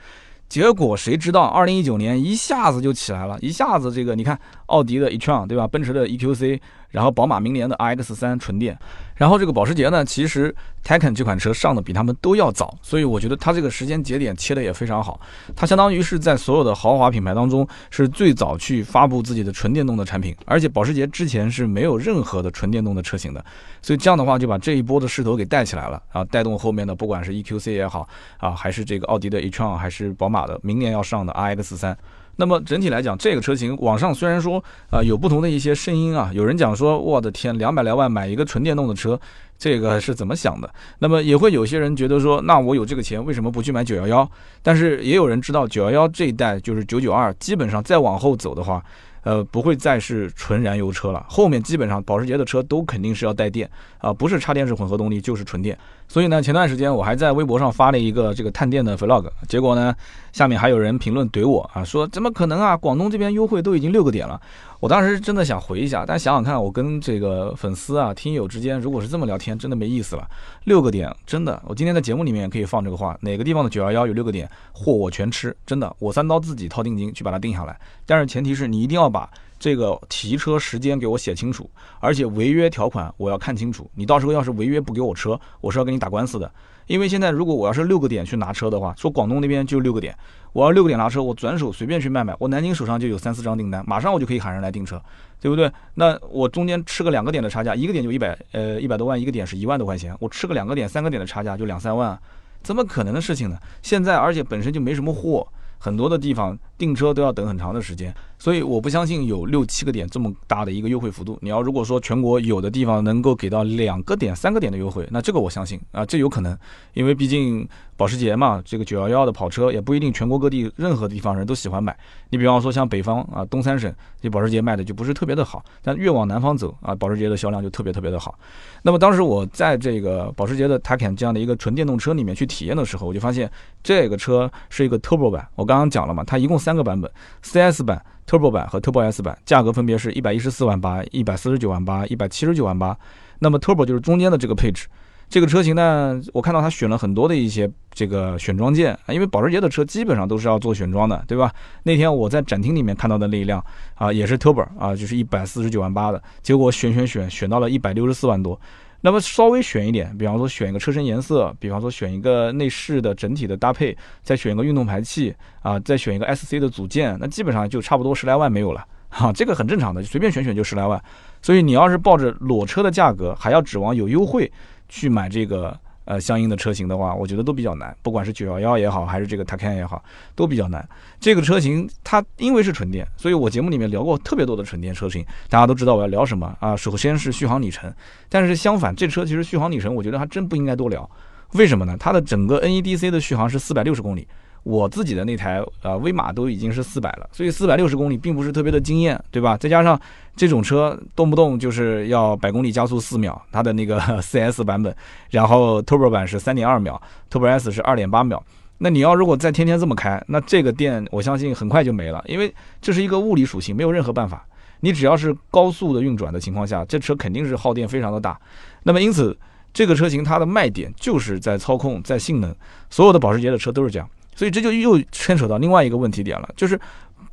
[0.50, 4.40] 结果谁知道，二零一九年一下子就起来了，一下子这个你看，
[4.74, 5.68] 奥迪的 e-tron 对吧？
[5.68, 6.60] 奔驰的 EQC。
[6.94, 8.78] 然后宝马明年的 RX 三纯电，
[9.16, 10.56] 然后这个保时捷呢，其实
[10.86, 15.20] Taycan 这款车上的比他们都要早，所以我觉得它这个时间节点切的也非常好。
[15.56, 23.44] 它相当于是在所有的豪华品牌当中是最早去发布自己的纯电动的产品，而且保时捷之前是没有任何的纯电动的车型的，
[23.82, 28.08] 所以这样的话就把这一波的势头给带起来了啊，带动后面的不管是 EQC 也好
[28.38, 31.98] 啊，还是这个奥迪的 e-tron，还是宝马的明年要上的 RX 三。
[32.36, 39.20] 那么整体来讲，这个车型网上虽然说啊有不同的一些声音啊，有人讲说我的天，两百来万买一个纯电动的车，
[39.58, 40.70] 这个是怎么想的？
[41.00, 44.30] 那么也会有些人觉得说，那我有这个钱，为什么不去买九幺幺？
[44.62, 48.84] 但是也有人知道九幺幺这一代就是九九二，基本上再往后走的话。
[49.24, 55.78] 呃，不会再是纯燃油车了，后面基本上保时捷的车都肯定是要带电啊，不是插电式混合动力就是纯电。
[56.08, 59.96] 所以呢，前段时间我还在微博上发了一个这个探店的 vlog，结果呢，
[60.32, 64.40] 下面还有人评论怼我啊，说怎么可能啊，广东这边优惠都已经六个点了。
[64.84, 70.30] 我当时真的想回一下，但想想看，我跟这个粉丝啊、听友之间，如果是这么聊天，真的没意思了。
[70.66, 77.80] 六个点，真的，我今天在节目里面可以放这个话，哪个地方的九幺幺有六个点，货我全吃，真的，我三刀自己掏定金去把它定下来。
[78.06, 81.70] 但是前提是你一定要把这个提车时间给我写清楚，
[82.02, 83.90] 而且违约条款我要看清楚。
[83.96, 86.52] 你到时候要是违约不给我车，我是要跟你打官司的。
[86.88, 90.16] 因为现在如果我要是六个点去拿车的话，说广东那边就六个点，
[90.52, 95.02] 我要六个点拿车，我转手随便去卖卖，我南京手上就有三四张订单，马上我就可以喊人来订车，
[95.40, 95.72] 对不对？
[95.96, 102.18] 那我中间吃个两个点的差价，一个点就一百呃一百多万，一个点是一万多块钱，我吃个两个点、三个点的差价就两三万，
[102.62, 103.58] 怎么可能的事情呢？
[103.82, 108.14] 现在而且本身就没什么货，很多的地方订车都要等很长的时间。
[108.44, 111.40] 所以我不相信有六七个点这么大的一个优惠幅度。
[111.42, 116.58] 你要如果说全国有的地方能够给到两个点、三个点的优惠，那这个我相信啊，这有可能，
[116.94, 121.98] 因为毕竟保时捷嘛，这个九幺幺的跑车也不一定全国各地任何地方人都喜欢买。
[122.32, 128.38] 你比方说像北方啊，东三省这保时捷卖的就不是特别的好，但越往南方走啊，保时捷的销量就特别特别的好。
[128.82, 133.50] 那么当时我在这个保时捷的 Taycan 这样的一个纯电动车里面去体验的时候，我就发现
[133.82, 135.48] 这个车是一个 Turbo 版。
[135.56, 137.10] 我刚刚讲了嘛，它一共三个版本
[137.42, 138.04] ，CS 版。
[138.28, 142.98] Turbo 版和 Turbo S 版价格分别是一百一十四万八、一百四十九万八、一百七十九万八。
[143.40, 144.88] 那么 Turbo 就是中间的这个配置。
[145.30, 151.52] 这个车型呢，我看到它选了很多的一些这个选装件啊，因为保时捷的车基本上都是要做选装的，对吧？
[151.84, 153.64] 那天我在展厅里面看到的那一辆
[153.96, 158.60] 啊，也是 Turbo 啊，就是一百四十九万八的，结果选选选选到了一百六十四万多。
[159.06, 171.04] 那么稍微选一点，比方说选一个车身颜色，比方说选一个内饰的整体的搭配，再选一个运动排气啊，再选一个 SC 的组件，那基本上就差不多十来万没有了， 哈，这个很正常的，随便选选就十来万。
[171.42, 174.50] 所以你要是抱着裸车的价格，还要指望有优惠
[174.88, 175.78] 去买这个。
[176.06, 180.04] 呃，相应的车型的话，我觉得都比较难，不管是九幺幺也好，还是这个 Taycan 也好，
[180.36, 180.88] 都比较难。
[181.20, 186.76] 这个车型它因为是纯电，所以我节目里面聊过特别多的纯电车型，大家都知道我要聊什么啊。
[186.76, 187.94] 首先是续航里程，
[188.30, 191.10] 但是相反，这车其实续航里程我觉得还真不应该多聊。
[191.54, 191.96] 为什么呢？
[192.00, 194.28] 它的整个 NEDC 的续航是四百六十公里。
[194.64, 199.56] 我自己的那台呃威马都已经是四百了，所以四百六十公里并不是特别的惊艳，对吧？
[199.58, 200.00] 再加上
[200.36, 204.96] 这种车动不动就是要百公里加速四秒，它的那个 CS 版本，
[205.30, 208.44] 然后 Turbo 版是三点二秒，Turbo S 是二点八秒。
[208.80, 214.46] 那你要如果再天天这么开，那这个电我相信很快就没了，因为这是一个物理属性，没有任何办法。
[214.82, 218.38] 你只要是高速的运转的情况下，这车肯定是耗电非常的大。
[218.84, 219.38] 那么因此，
[219.74, 222.54] 这个车型它的卖点就是在操控，在性能，
[222.90, 224.10] 所有的保时捷的车都是这样。
[224.36, 226.80] 所以这就又牵扯到另外一个问题点了，就是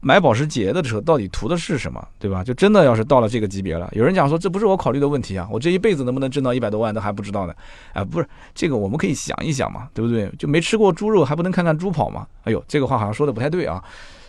[0.00, 2.42] 买保时捷的车到底图的是什么，对吧？
[2.42, 7.54] 就真的要是到了这个级别了，有人讲说这不是我考虑的问题啊，我这一辈子能不能挣到一百多万都还不知道呢。
[7.92, 10.30] 啊，不是这个我们可以想一想嘛，对不对？
[10.38, 12.26] 就没吃过猪肉还不能看看猪跑吗？
[12.44, 13.82] 哎呦，这个话好像说的不太对啊。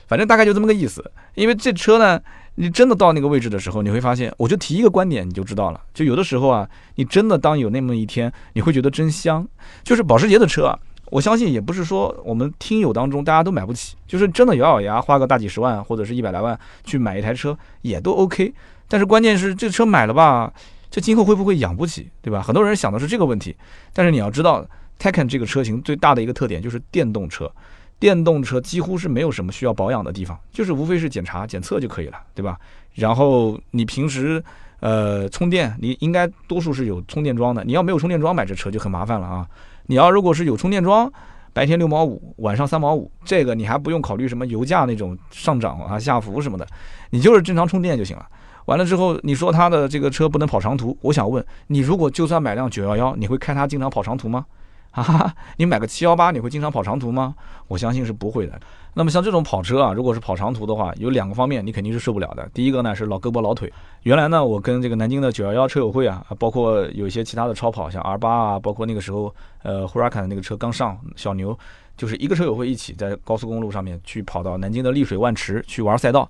[0.07, 1.01] 反正大概就这么个意思，
[1.35, 2.19] 因为这车呢，
[2.55, 5.79] 你真的到那个位置的时候，你会发现，我就提一个观点，你就知道了。
[5.93, 9.47] 就有的时候啊，你真的当有那么一天，你会觉得真香。
[9.85, 10.77] 就是保时捷的车啊，
[11.11, 18.51] 我相信也不是说我们听友当中大家都买不起，就是真的咬咬牙花个大几十万或者是一百来万去买一台车也都 OK。
[18.87, 20.51] 但是关键是这车买了吧，
[20.89, 22.41] 这今后会不会养不起，对吧？
[22.41, 23.55] 很多人想的是这个问题。
[23.93, 24.65] 但是你要知道
[24.99, 27.51] ，Taycan 这个车型最大的一个特点就是电动车。
[27.99, 32.57] 电动车几乎是没有什么需要保养的地方，就是无非是检查检测就可以了，对吧？
[32.95, 34.43] 然后你平时
[34.79, 37.63] 呃充电，你应该多数是有充电桩的。
[37.63, 39.47] 你要没有充电桩买这车就很麻烦了啊！
[39.91, 41.11] 你要如果是有充电桩，
[41.51, 46.65] 白天六毛五，晚上三毛五，这个你还不用考虑什么油价那种上涨啊下浮什么的，
[47.09, 48.25] 你就是正常充电就行了。
[48.67, 54.45] 完了之后，你说他的这个车不能跑长途，我想问你，如果就算买辆九幺幺，你会开它经常跑长途吗？
[54.91, 57.33] 哈哈，你买个七幺八，你会经常跑长途吗？
[57.67, 58.59] 我相信是不会的。
[58.93, 62.47] 那么像这种跑车啊，如果是跑长途的话，有两个方面你肯定是受不了的。
[62.53, 63.71] 第一个呢是老胳膊老腿。
[64.03, 71.57] 原来呢，我跟这个南京的九幺幺车友会啊，包括有一些其他的超跑，像 R 八啊，包括那个时候呃 Huracan 的那个车刚上，小牛，
[71.95, 76.27] 就是一个车友会一起在高速公路上面去跑到南京的丽水万池去玩赛道。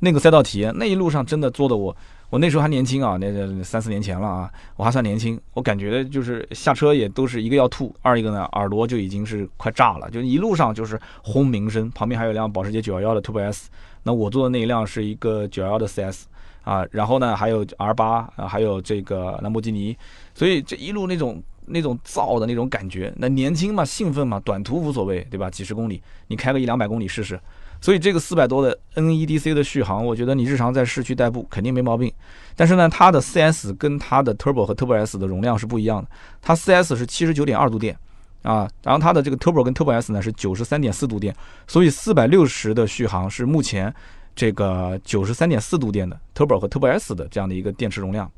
[0.00, 1.96] 那个赛道体验，那一路上真的坐的我。
[2.28, 5.40] 我那时候还年轻啊，那三四年前了啊，我还算年轻。
[5.54, 11.88] 我感觉就是下车也都是一个要吐，二一个呢耳朵就已经是快炸了，就一路上就是轰鸣声。
[11.92, 13.70] 旁边还有辆保时捷911的 Turbo S，
[14.02, 16.24] 那我坐的那一辆是一个911的 CS
[16.64, 19.96] 啊，然后呢还有 R8 啊，还有这个兰博基尼，
[20.34, 25.48] 所以这一路那种那种燥的那种感觉，那年轻嘛，兴奋嘛，短途无所谓，对吧？
[25.48, 27.38] 几十公里，你开个一两百公里试试。
[27.86, 32.12] 所以这个四百多的 NEDC 的续航，我觉得你日常在市区代步肯定没毛病。
[32.56, 36.08] 但是呢，它的 CS 跟它的 Turbo 和 Turbo S 的容量是不一样的。
[36.42, 37.96] 它 CS 是七十九点二度电
[38.42, 41.32] 啊，然后它的这个 Turbo 跟 Turbo S 呢是九十三点四度电。
[41.68, 43.94] 所以四百六十的续航是目前
[44.34, 48.28] 这个九十三点四度电的 Turbo 和 Turbo S 的这样的一个电池容量。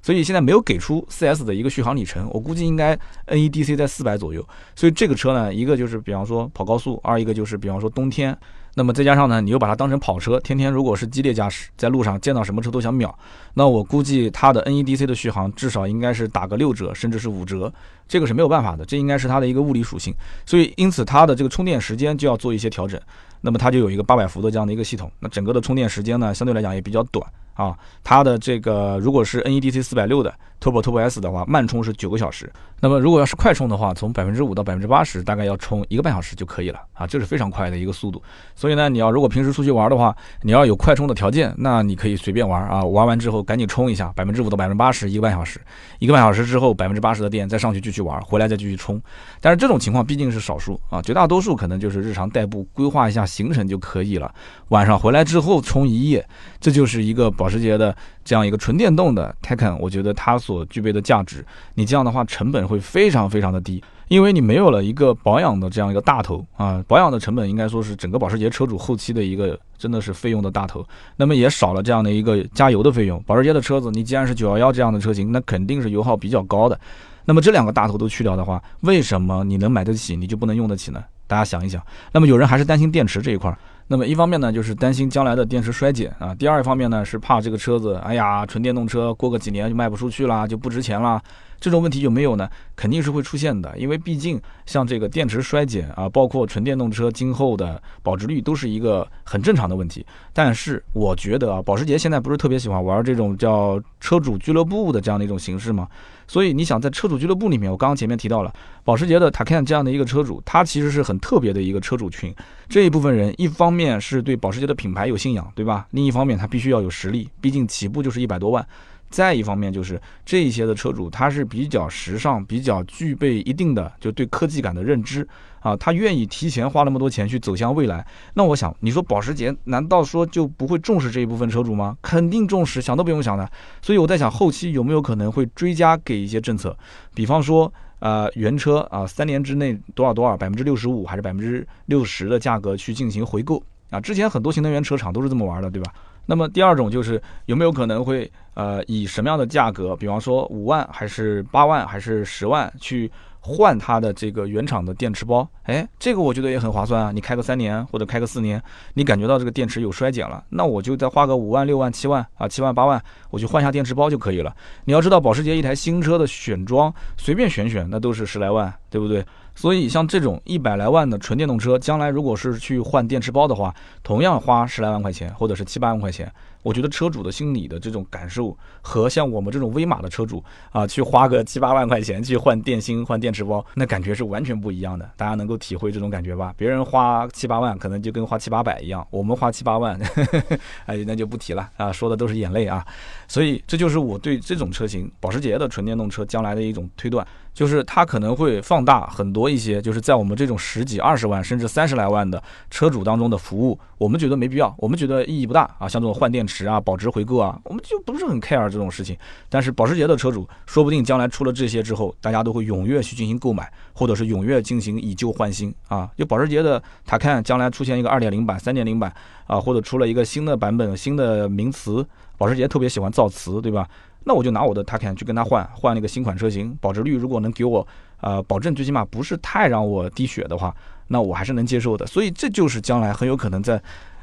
[0.00, 4.42] 所以现在没有给出 CS 的一个续航里程，我估计应该 NEDC 在四百左右。
[4.74, 8.34] 所以这个车呢，一个就是比方说跑高速，二一个就是比方说冬天。
[8.76, 13.16] 那么再加上呢，你又把它当成跑车，天天如果是激烈驾驶，在路上见到什么车都想秒，
[13.54, 17.72] 那我估计它的 NEDC 的续航至少应该是打个六折，甚至是五折，
[18.08, 20.12] 这个是没有办法的，这应该是它的一个物理属性。
[20.44, 23.00] 所以因此它的这个充电时间就要做一些调整，
[23.42, 27.24] 那么它就有一个八百伏的这样的一个系统，那整个的充电时间呢，相对来讲也比较短。
[27.54, 30.34] 啊，它的这个如果是 NEDC 四百六的
[30.64, 32.50] Turbo Turbo S 的话，慢充是九个小时。
[32.80, 38.22] 那么如果要是快充的话，从百分之五到百分之八十，大概要充一个半小时就可以了啊，这是非常快的一个速度。
[38.54, 45.60] 所以呢，你要如果平时出去玩的话，你要有快充的条件，那你可以随便玩啊，玩完之后赶紧充一下，百分之五到百分之八十，一个半小时，
[45.98, 48.98] 一个半小时之后百分之八十的电再上去继续玩，回来再继续充。
[49.42, 54.34] 但是这种情况毕竟是少数啊，绝大多数可能就是日常代步规划一下行程就可以了，
[54.68, 56.26] 晚上回来之后充一夜，
[56.58, 57.94] 这就是一个保时捷的。
[58.24, 70.84] 这样一个纯电动的 t e c n 我觉得它所具备的价值，你这样的话成本会非常非常的低，因为你没有了一个保养的这样一个大头啊，保养的成本应该说是整个保时捷车主后期的一个真的是费用的大头，
[71.16, 73.22] 那么也少了这样的一个加油的费用。
[73.26, 76.80] 保时捷的车子，你既然是911这样的车型，那肯定是油耗比较高的，
[77.26, 81.04] 那么这两个大头都去掉的话，为什么你能买得起，你就不能用得起呢？
[81.26, 81.82] 大家想一想。
[82.12, 83.54] 那么有人还是担心电池这一块。
[83.86, 91.20] 那么一方面呢，就是担心将来的电池衰减啊；第二方面呢，是怕这个车子，哎呀，纯电动车过个几年就卖不出去啦，就不值钱啦。
[91.64, 92.46] 这种问题有没有呢？
[92.76, 100.04] 肯定是会出现的，因为毕竟像这个电池衰减啊，包括纯电动车今后的保值率都是一个很正常的问题。
[100.34, 105.88] 但是我觉得啊，保时捷现在不是特别喜欢玩这种叫车主俱乐部的这样的一种形式吗？
[106.28, 108.52] 所以你想在车主俱乐部里面，我刚刚前面提到了
[108.84, 112.34] 保时捷的 Taycan 这样的一个车主，他其实是很特别的一个车主群。
[112.68, 115.86] 这一部分人，一方面是对保时捷的品牌有信仰，对吧？
[115.92, 118.66] 另一方面他必须要有实力，毕竟起步就是一百多万。
[119.14, 125.24] 再一方面就是这一些的车主，他是比较时尚，比较具备一定的就对科技感的认知
[125.60, 128.04] 啊，他愿意提前花那么多钱去走向未来。
[128.34, 131.96] 那我想，你说保时捷难道说就不会重视这一部分车主吗？
[132.02, 133.48] 肯定重视，想都不用想的。
[133.80, 136.76] 所以我在想，后期有没有可能会追加给一些政策，
[137.14, 144.00] 比方说，呃，原车啊，三年之内多少多少百分之六十五还是百分之六十的价格去进行回购啊？
[144.00, 145.92] 之前很多新能源车厂都是这么玩的，对吧？
[146.26, 153.10] 那么第二种就是有没有可能会呃以什么样的价格，比方说五万还是八万还是十万去
[153.40, 155.46] 换它的这个原厂的电池包？
[155.64, 157.12] 哎，这个我觉得也很划算啊！
[157.12, 158.62] 你开个三年或者开个四年，
[158.94, 164.54] 你感觉到这个电池有衰减了，那我就再花个五万六万七万啊七万八万，我去换下电池包就可以了。
[164.84, 168.72] 你要知道保时捷一台新车的选装随便选选那都是十来万。
[168.94, 169.26] 对不对？
[169.56, 176.32] 所以像这种一百来万的纯电动车，将来如果是去换电池包的话，同样花十来万块钱，或者是七八万块钱。
[176.62, 185.10] 我觉得车主的心理的这种感受和像我们这种威马的车主啊，去花个七八万块钱去换电芯、换电池包，那感觉是完全不一样的。
[185.16, 186.54] 大家能够体会这种感觉吧？
[186.56, 189.98] 别人花七八万可能就跟花七八百一样，我们花七八万，
[190.86, 192.86] 哎，那就不提了啊，说的都是眼泪啊。
[193.28, 197.26] 所以这就是我对这种车型保时捷的纯电动车将来的一种推断。
[197.54, 205.88] 就是它可能会放大很多一些，就是在我们这种十几、二十万甚至三十来万的车主当中的服务，我们觉得没必要，我们觉得意义不大啊。
[205.88, 209.16] 像这种换电池啊、保值回购啊，我们就不是很 care 这种事情。
[209.48, 216.10] 但是保时捷的车主，说不定将来出了这些之后，大家都会踊跃去进行购买，或者是踊跃进行以旧换新啊。
[216.18, 219.14] 就保时捷的，他看将来出现一个二点零版、三点零版
[219.46, 222.04] 啊，或者出了一个新的版本、新的名词，
[222.36, 223.88] 保时捷特别喜欢造词，对吧？
[224.24, 227.86] 那我就拿我的 Taycan 去跟他换换那个新款车型，保值率如果能给我
[228.20, 230.74] 呃保证，最起码不是太让我滴血的话，
[231.08, 232.06] 那我还是能接受的。
[232.06, 233.80] 所以这就是将来很有可能在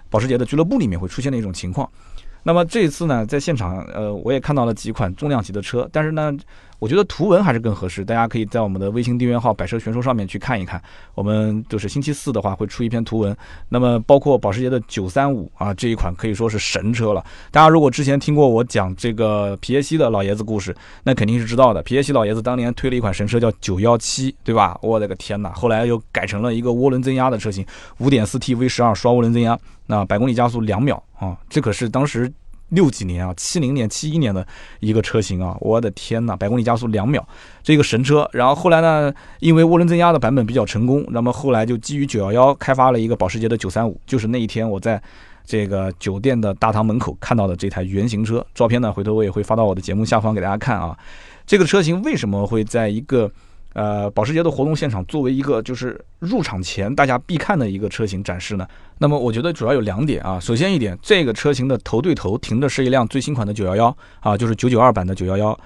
[0.09, 1.89] 保时捷的俱乐部里面会出现的一种情况。
[2.43, 6.35] 那么这一次呢，在现场呃我也看到了几款重量级的车，但是呢。
[6.81, 10.81] 我觉得图文还是更合适，大家可以在我们的微信订阅号“百车全说”上面去看一看。
[11.13, 13.37] 我们就是星期四的话会出一篇图文，
[13.69, 17.23] 那么包括保时捷的九三五啊这一款可以说是神车了。
[17.51, 21.83] 大家如果之前听过我讲这个皮耶希的老爷子故事，那肯定是知道的。
[21.83, 24.75] 皮耶希老爷子当年推了一款神车叫九幺七，对吧？
[24.81, 25.51] 我的个天哪！
[25.51, 27.63] 后来又改成了一个涡轮增压的车型，
[27.99, 32.33] 五点四 T V 十二双涡轮增压，那百公里加速两秒啊，这可是当时。
[32.71, 34.45] 六几年啊，七零年、七一年的
[34.81, 37.25] 一个车型啊，我的天呐，百公里加速两秒，
[37.63, 38.29] 这个神车。
[38.33, 45.01] 然后后来呢，因为涡轮增压的版本比较成功，那么后来就基于九幺幺开发了一个保时捷的九三五，就是那一天我在
[45.45, 48.45] 这个酒店的大堂门口看到的这台原型车。
[48.53, 50.97] 照片呢，回头我也会发到我的节目下方给大家看啊。
[51.45, 53.31] 这个车型为什么会在一个？
[53.73, 60.37] 呃，保时捷的活动现场作为一个就是入场前大家必看的一个车型展示呢，那么我觉得主要有两点啊。
[60.39, 65.57] 首先一点，这个车型的头对头停的是一辆最新款的911啊，就是992版的911。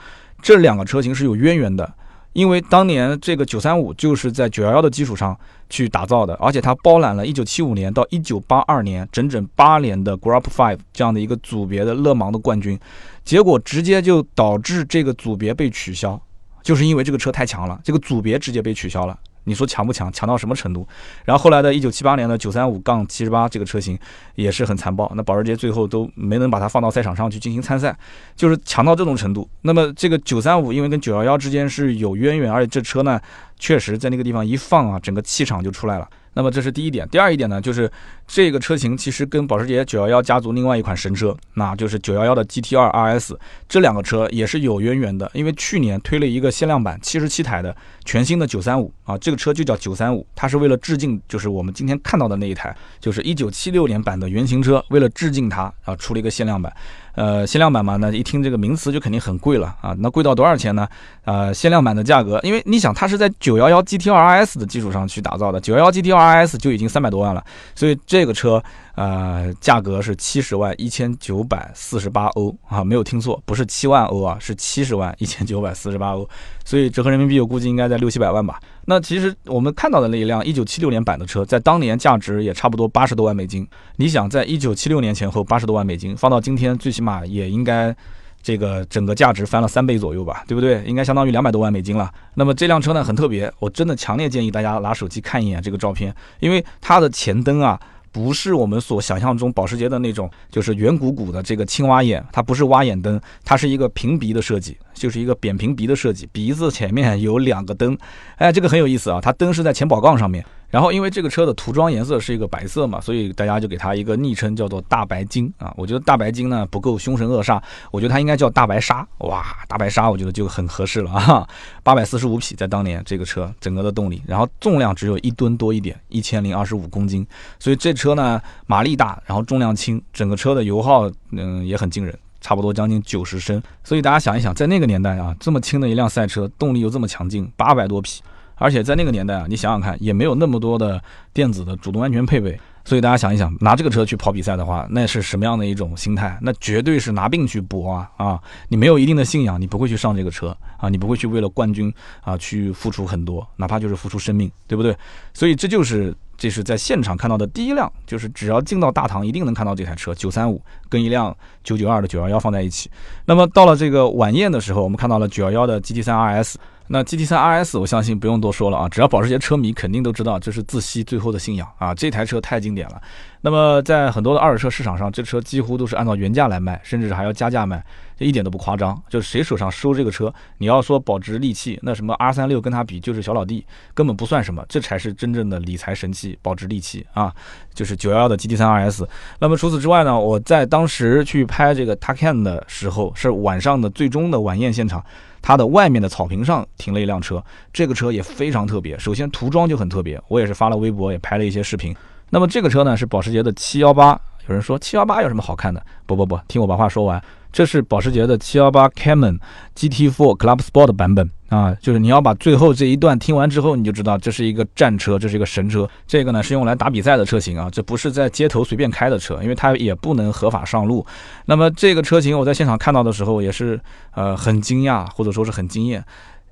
[0.41, 1.91] 这两个车型是有渊源的，
[2.33, 5.35] 因为当年这个935就是在911的基础上
[5.71, 12.79] 去打造的，而且它包揽了1975年到1982年整整八年的 Group Five 这样的一个组别的勒芒的冠军，
[13.23, 16.21] 结果直接就导致这个组别被取消。
[16.65, 19.15] 就是因为这个车太强了，这个组别直接被取消了。
[19.43, 20.11] 你说强不强？
[20.11, 20.87] 强到什么程度？
[21.23, 23.95] 然后后来的一九七八年的九三五杠七十八这个车型
[24.33, 27.95] 也是很残暴，那保时捷最后都没能把它放到赛场上去进行参赛，
[28.35, 29.47] 就是强到这种程度。
[29.61, 33.21] 那么这个九三五因为跟九幺幺之间是有渊源，而且这车呢
[33.57, 36.07] 确实在那个地方一放啊，整个气场就出来了。
[36.37, 37.89] 那么这是第一点，第二一点呢，就是
[38.27, 43.37] 这个车型其实跟保时捷911家族另外一款神车，那就是911的 GT2 RS，
[43.69, 56.75] 这两个车也是有渊源的，因为去年推了一个限量版七十七台的全新的935啊，这个车就叫935，它是为了致敬，就是我们今天看到的那一台，就是1976年版的原型车，为了致敬它啊，出了一个限量版。
[57.15, 59.95] 呃，限量版嘛，那一听这个名词就肯定很贵了啊。
[59.99, 60.87] 那贵到多少钱呢？
[61.23, 68.63] 呃，限量版的价格，因为你想它是在九幺幺 GT2 RS 的基础上去打造的九幺幺 GT2 RS 就已经三百多万了，所以这个车。
[68.95, 76.27] 呃，价格是七十万一千九百四十八欧啊，没有听错，不是七万欧啊，是七十万一千九百四十八欧，
[76.63, 78.57] 所以折合人民币我估计应该在六七百万吧。
[78.85, 83.67] 那其实我们看到的那一辆一九七六年版的车，在当年价值也差不多八十多万美金。
[83.97, 87.93] 你想，在一九七六年前后八十多万美金，放到今天最起码也应该
[88.41, 90.81] 这个整个价值翻了三倍左右吧，对不对？
[90.85, 92.09] 应该相当于两百多万美金了。
[92.35, 97.77] 那么这辆车呢很特别，我真的强烈建议大家拿手机看一眼这个照片，因为它的前灯啊。
[98.15, 107.97] 不是我们所想象中保时捷的那种，就是圆鼓鼓的这个青蛙眼，它不是蛙眼灯，它是一个平鼻的设计，就是一个扁平鼻的设计，鼻子前面有两个灯，
[108.37, 110.45] 哎，这个很有意思啊，它灯是在前保杠上面。
[110.75, 115.73] 然后，因为这个车的涂装颜色是一个白色嘛，所以大家就给它一个昵称叫做“大白鲸”啊。
[115.77, 117.61] 我觉得“大白鲸”呢不够凶神恶煞，
[117.91, 119.07] 我觉得它应该叫“大白鲨”。
[119.23, 121.47] 哇，大白鲨，我觉得就很合适了啊。
[121.81, 127.25] 八百四十五匹，在当年这个车整个的动力，然后重量只有一吨多一点，一千零二十五公斤。
[127.57, 133.63] 所以这车呢，马力大，然后重量轻，整个车的油耗嗯也很惊人，差不多将近九十升。
[133.81, 138.21] 所以大家想一想，在那个年代啊，这么轻的一辆赛车，动力又这么强劲，八百多匹。
[138.55, 141.01] 而且在那个年代啊，你想想看，也没有那么多的
[141.33, 146.37] 电子的主动安全配备，所以大家想一想，拿这个车去跑比赛的话，那是什么样的一种心态？
[146.41, 148.09] 那绝对是拿命去搏啊！
[148.17, 148.39] 啊，
[148.69, 154.95] 你没有一定的信仰，你不会去上这个车啊，你不会去为了冠军啊去付出很多，哪怕就是付出生命，对不对？
[155.33, 162.89] 所以这就是这是在现场看到的第一辆，就是只要进到大堂，一定能看到这台车九三五跟一辆九九二的九幺幺放在一起。
[163.25, 166.55] 那么到了这个晚宴的时候，我们看到了九幺幺的 GT 三 RS。
[166.87, 173.01] 那 GT3 RS 我相信不用多说了啊，只要保时捷车迷肯定都知道这是自吸最后的信仰啊，这台车太经典了。
[173.41, 177.83] 那么在很多的二手车市场上，这车几乎都是按照原价来卖，甚至还要加价卖，
[178.17, 178.99] 这一点都不夸张。
[179.07, 187.31] 就是谁手上收这个车，你要说保值利器，那什么 R36 跟它比就是小老弟，根本不算什么，这才是真正的理财神器，保值利器啊，
[187.73, 189.07] 就是911的 GT3 RS。
[189.39, 195.03] 那么除此之外呢，我在当时去拍这个 Taycan 的时候，是晚上的最终的晚宴现场。
[195.45, 197.41] 它的外面的草坪上停了一辆车，
[197.71, 198.97] 这个车也非常特别。
[198.97, 201.95] 首先涂装就很特别，我也是发了微博，也拍了一些视频。
[202.31, 205.79] 那么这个车呢是保时捷的七幺八有人说七幺八有什么好看的？
[206.07, 207.21] 不不不，听我把话说完。
[207.55, 209.39] 这是保时捷的718 Cayman
[209.77, 215.89] GT4 Club Sport 版本啊，就是你要把最后这一段听完之后，你就知道这是一个战车，这是一个神车。
[216.05, 221.05] 这个呢是用来打比赛的车型啊，这不是在街头随便开的车，因为它也不能合法上路。
[221.45, 223.79] 那么这个车型我在现场看到的时候也是
[224.11, 226.03] 呃很惊讶，或者说是很惊艳。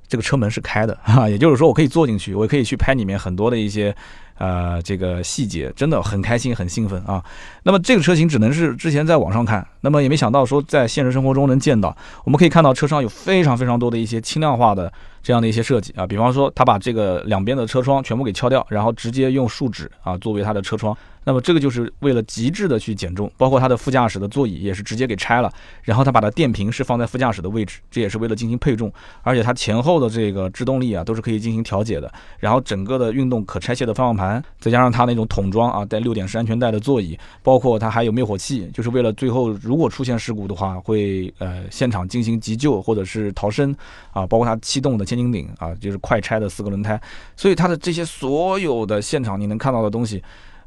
[0.08, 3.96] 这个车门是开的 哈，也就是说我可以坐进去，我也可以去拍里面很多的一些。
[4.36, 7.24] 呃，这个细节真的很开心，很兴奋啊。
[7.62, 11.96] 那么这个车型只能是之前在网上看，那么也没想到说在现实生活中能见到。
[12.24, 14.92] 我们可以看到车上有非常非常多的一些轻量化的
[15.22, 20.98] 这样的一些设计啊，比方说他把这个两边的车窗全部给敲掉，然后直接用树脂啊作为它的车窗。
[21.24, 25.52] 那么这个就是为了极致的去减重，包括它的副驾驶的座椅也是直接给拆了，
[25.82, 43.76] 然后它把它电瓶是放在副驾驶的位置，这也是为了进行配重，而且它前后的这个制动力啊都是可以进行调节的，然后整个的运动可拆卸的方向盘，再加上它那种桶装啊带六点式安全带的座椅，包括它还有灭火器，就是为了最后如果出现事故的话会呃现场进行急救或者是逃生
[44.12, 47.00] 啊，包括它气动的千斤顶啊就是快拆的四个轮胎，
[47.38, 50.22] 所以它的这些所有的现场你能看到的东西。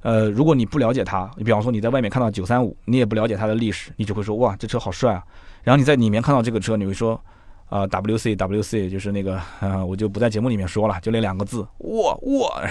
[0.06, 5.20] 呃，如果你不了解它，你比方说你在外面看到九三五，你也不了解它的历史，你只会说哇，这车好帅啊。
[5.64, 7.20] 然后你在里面看到这个车，你会说，
[7.68, 12.62] 啊，W C W C，就是那个，呃，我就不在节目里面说了，就那两个字，哇哇，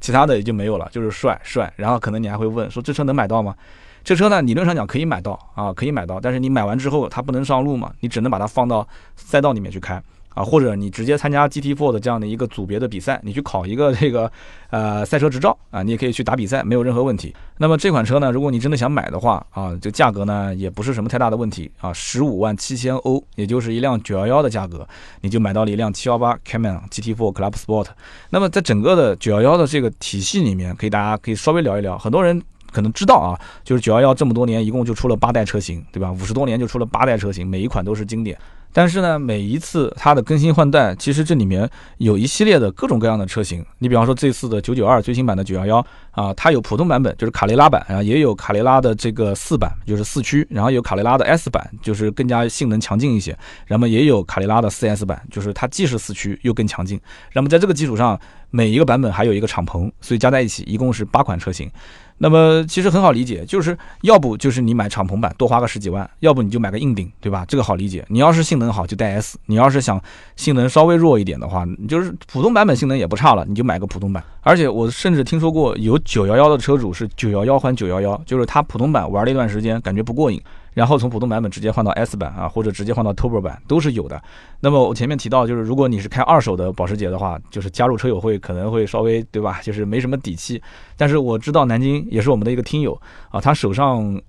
[0.00, 1.72] 其他的也就没有了，就是帅帅。
[1.76, 3.56] 然后可能你还会问说，这车能买到吗？
[4.04, 10.02] 这车呢，理论上讲可以买到啊，可以买到，但是你买完之后它不能上路嘛，你只能把它放到赛道里面去开。
[10.36, 14.30] 啊，或者你直接参加 GT4 的这样的一个组别的比赛，你去考一个这个
[14.68, 17.34] 呃赛车执照啊，你也可以去打比赛，没有任何问题。
[17.56, 24.86] 那么这款车呢，如果你真的想买的话啊，这价格呢也不是什么太大的问题啊，十五万七千欧，也就是一辆911的价格，
[25.22, 27.86] 你就买到了一辆718 Cayman GT4 Club Sport。
[28.28, 32.42] 那么在整个的911的这个体系里面，可以大家可以稍微聊一聊，很多人
[32.76, 33.32] 可能知道啊，
[33.64, 36.12] 就是911这么多年一共就出了八代车型，对吧？
[36.12, 38.38] 五十多年就出了八代车型，每一款都是经典。
[38.70, 41.66] 但是呢，每一次它的更新换代，其实这里面
[41.96, 43.64] 有一系列的各种各样的车型。
[43.78, 53.34] 你比方说这次的九九二最新版的九幺幺啊，它有普通版本，就是卡雷拉版然后，也有卡雷拉的这个四版，就是四驱，然后有卡雷拉的 S 版，就是更加性能强劲一些。
[53.64, 57.00] 然后也有卡雷拉的四 S 版，就是它既是四驱又更强劲。
[57.32, 58.20] 那么在这个基础上，
[58.50, 61.70] 每一个版本还有一个敞篷，所以加在一起一共是八款车型。
[62.18, 67.44] 那么其实很好理解，就是要不就是你买敞篷版多花个十几万，要不你就买个硬顶，对吧？
[67.46, 68.04] 这个好理解。
[68.08, 70.02] 你要是性能好就带 S，你要是想
[70.34, 74.24] 性能稍微弱一点的话，你就是普通版本性能也不差了，你就买个普通版。
[74.40, 80.40] 而且我甚至听说过有911的车主是911换911，，就是他普通版玩了一段时间感觉不过瘾。
[80.76, 84.22] 然后从普通版本直接换到 S 版啊，或者直接换到 Turbo 版都是有的。
[84.60, 90.62] 那么我前面提到，就是如果你是开二手的保时捷的话，就是加入车友会可能会稍微对吧，就是没什么底气。
[90.94, 93.00] 但是我知道南京也是我们的一个听友
[93.30, 94.20] 啊，他手上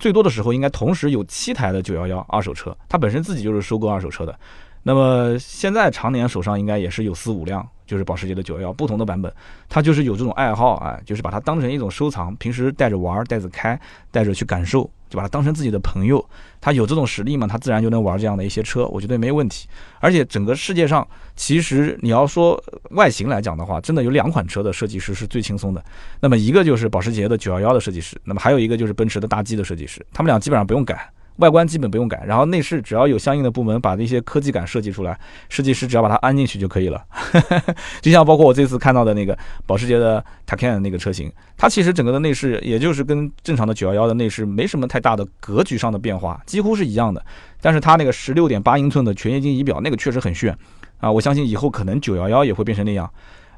[0.00, 4.36] 最多的时候应该同时有七台的911二手车，他本身自己就是收购二手车的。
[4.84, 7.68] 那么现在常年手上应该也是有四五辆。
[7.86, 9.30] 就是保时捷的911不同的版本，
[9.68, 13.78] 他就是有这种爱好啊，就是把它当成一种收藏，平时带着玩，带着开，
[14.10, 16.26] 带着去感受，就把它当成自己的朋友。
[16.62, 19.68] 他有这种实力嘛，他自然就能玩这样的一些车，我觉得没问题。
[20.00, 21.06] 而且整个世界上，
[21.36, 22.58] 其实你要说
[22.92, 25.84] 外形来讲的话，真的有两款车的设计师是最轻松的。
[26.20, 31.06] 那么一个就是保时捷的911的设计师，那么还有一个就是奔驰的大 G 的设计师，他们俩基本上不用改。
[31.36, 35.18] 外观基本不用改，然后内饰只要有相应的部门把那些科技感设计出来，
[35.48, 37.04] 设计师只要把它安进去就可以了。
[38.00, 47.24] 就像包括我这次看到的那个保时捷的 Taycan 那个车型，它其实整个的内饰也就是跟正常的911的内饰没什么太大的格局上的变化，几乎是一样的。
[47.60, 50.56] 但是它那个16.8英寸的全液晶仪表那个确实很炫
[50.98, 51.10] 啊！
[51.10, 53.10] 我相信以后可能911也会变成那样。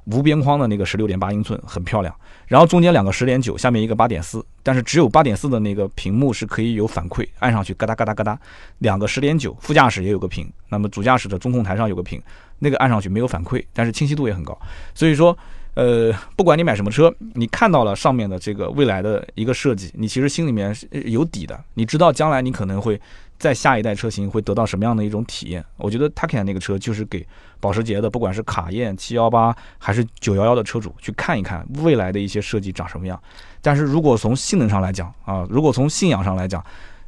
[0.07, 2.15] 无边框的那个十六点八英寸很漂亮，
[2.47, 8.39] 然后中间两个十点九，下面一个八点四，但是只有八点四的那个屏幕是可以有反馈，按上去嘎哒嘎哒嘎哒，
[8.79, 12.23] 两个十点九，副驾驶也有个屏，那么主驾驶的中控台上有个屏，
[12.61, 14.57] 那个按上去没有反馈，但是清晰度也很高，
[14.95, 15.37] 所以说，
[15.75, 23.01] 呃，不管你买什么车，你看到了上面的这个未来的一个设计，你其实心里面是有底的，你知道将来你可能会
[23.39, 25.65] 在下一代车型会得到什么样的一种体验。
[25.77, 27.27] 我觉得 Taycan 那个车就是给
[27.61, 33.21] 保时捷的，不管是卡宴、七幺八还是九幺幺的车主去看一看未来的一些设计长什么样。
[33.61, 36.65] 但是如果从性能上来讲啊，如果从信仰上来讲，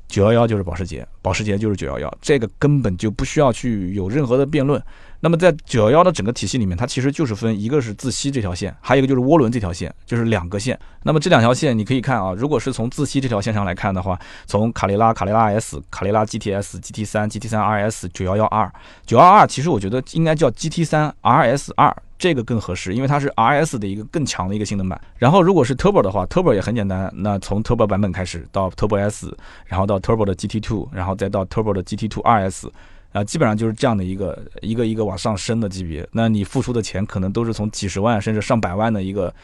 [0.08, 4.82] 九幺幺就是保时捷，保时捷就是九幺幺，这个根本就不需要去有任何的辩论。
[5.20, 10.78] 那么在九幺幺的整个体系里面，它其实就是分一个是自吸这条线，还有一个就是涡轮这条线，就是两个线。
[11.02, 14.16] 那么这两条线你可以看啊，如果是从自吸这条线上来看的话，
[14.46, 18.72] 从卡雷拉、卡雷拉 S、卡雷拉 GTS、GT 三、GT 三 RS、九幺幺 R、
[19.04, 25.00] 九幺二，其实我觉得应该叫 GT 三 RS 二，这个更合适，因为它是 RS 的一个更强的一个性能版。
[25.16, 32.22] 然后如果是 Turbo 的话，Turbo 也很简单，那从 Turbo 版本开始到 Turbo S，然后到 Turbo 的 GT Two，然后再到 Turbo 的 GT Two
[32.22, 32.68] RS。
[33.12, 39.34] 啊，基本上就是这样的一个一个一个往上升的级别，那你付出的钱可能都是从几十万甚至上百万的一个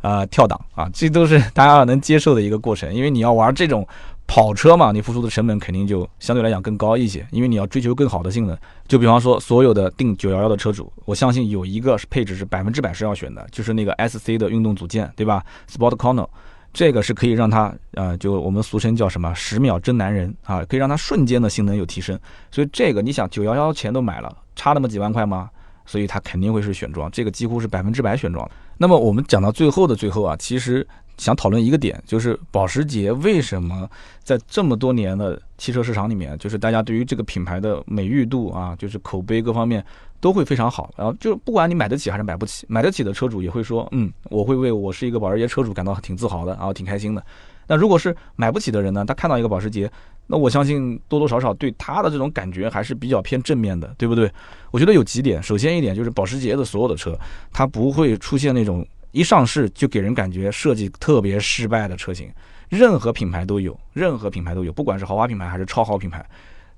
[0.00, 2.92] 呃跳档啊，这都是大家能接受的一个过程。
[2.92, 3.86] 因为你要玩这种
[4.26, 8.56] 跑车嘛，你付出的成本肯定就相对来讲更高一些，因为你要追求更好的性能。
[8.88, 16.26] 就比方说，所有的订九幺幺的车主，我相信有一个配置是百分之百是要选的，就是那个 SC 的运动组件，对吧？Sport Corner。
[16.72, 22.18] 这个是可以让它啊，就我们俗称叫什么“十秒真男人”啊，可以让它瞬间的性能有提升。
[22.50, 25.50] 所以这个你想，九幺幺钱都买了，差那么几万块吗？
[25.84, 28.48] 所以它肯定会是选装，这个几乎是百分之百选装。
[28.78, 30.86] 那么我们讲到最后的最后啊，其实
[31.18, 33.86] 想讨论一个点，就是保时捷为什么
[34.22, 39.84] 在这么多年的汽车市场里面，就是大家对于这个品牌的美誉度啊，就是口碑各方面。
[40.22, 47.22] 都会非常好，然后就不管你买得起还是买不起，买得起的车主也会说，嗯，我会为我是一个保时捷车主感到挺自豪的，然后挺开心的。
[47.66, 49.90] 那如果是买不起的人呢，他看到一个保时捷，
[50.28, 54.30] 那我相信多多少少对他的这种感觉还是比较偏正面的，对不对？
[54.70, 57.18] 我觉得有几点，首先一点就是保时捷的所有的车，
[57.52, 62.30] 它不会出现那种一上市就给人感觉设计特别失败的车型，
[62.68, 66.24] 任何品牌都有，任何品牌都有，不管是豪华品牌还是超豪品牌。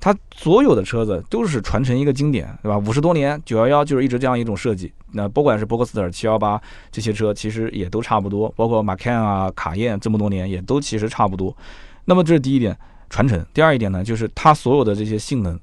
[0.00, 2.76] 它所有的车子都是传承一个经典，对吧？
[2.76, 4.92] 五十多年，九幺幺就是一直这样一种设计。
[5.12, 6.60] 那不管是博克斯特、七幺八
[6.92, 8.52] 这些车，其实也都差不多。
[8.54, 11.56] 包括马 can 啊、卡宴这么多年，也都其实差不多。
[12.04, 12.76] 那么这是第一点
[13.08, 13.42] 传承。
[13.54, 15.58] 第二一点呢，就是它所有的这些性能，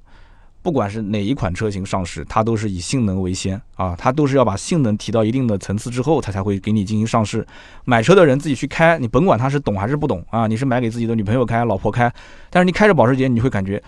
[0.63, 7.45] 不管是哪一款车型上市，它都是以性能为先啊，它都是要把性能提到一定的层次之后，它才会给你进行上市。
[7.85, 12.11] 买车的人自己去开，你甭管他是懂还是不懂啊，你是买给自己的女朋友开、老婆开，
[12.49, 13.83] 但是你开着保时捷，你会感觉。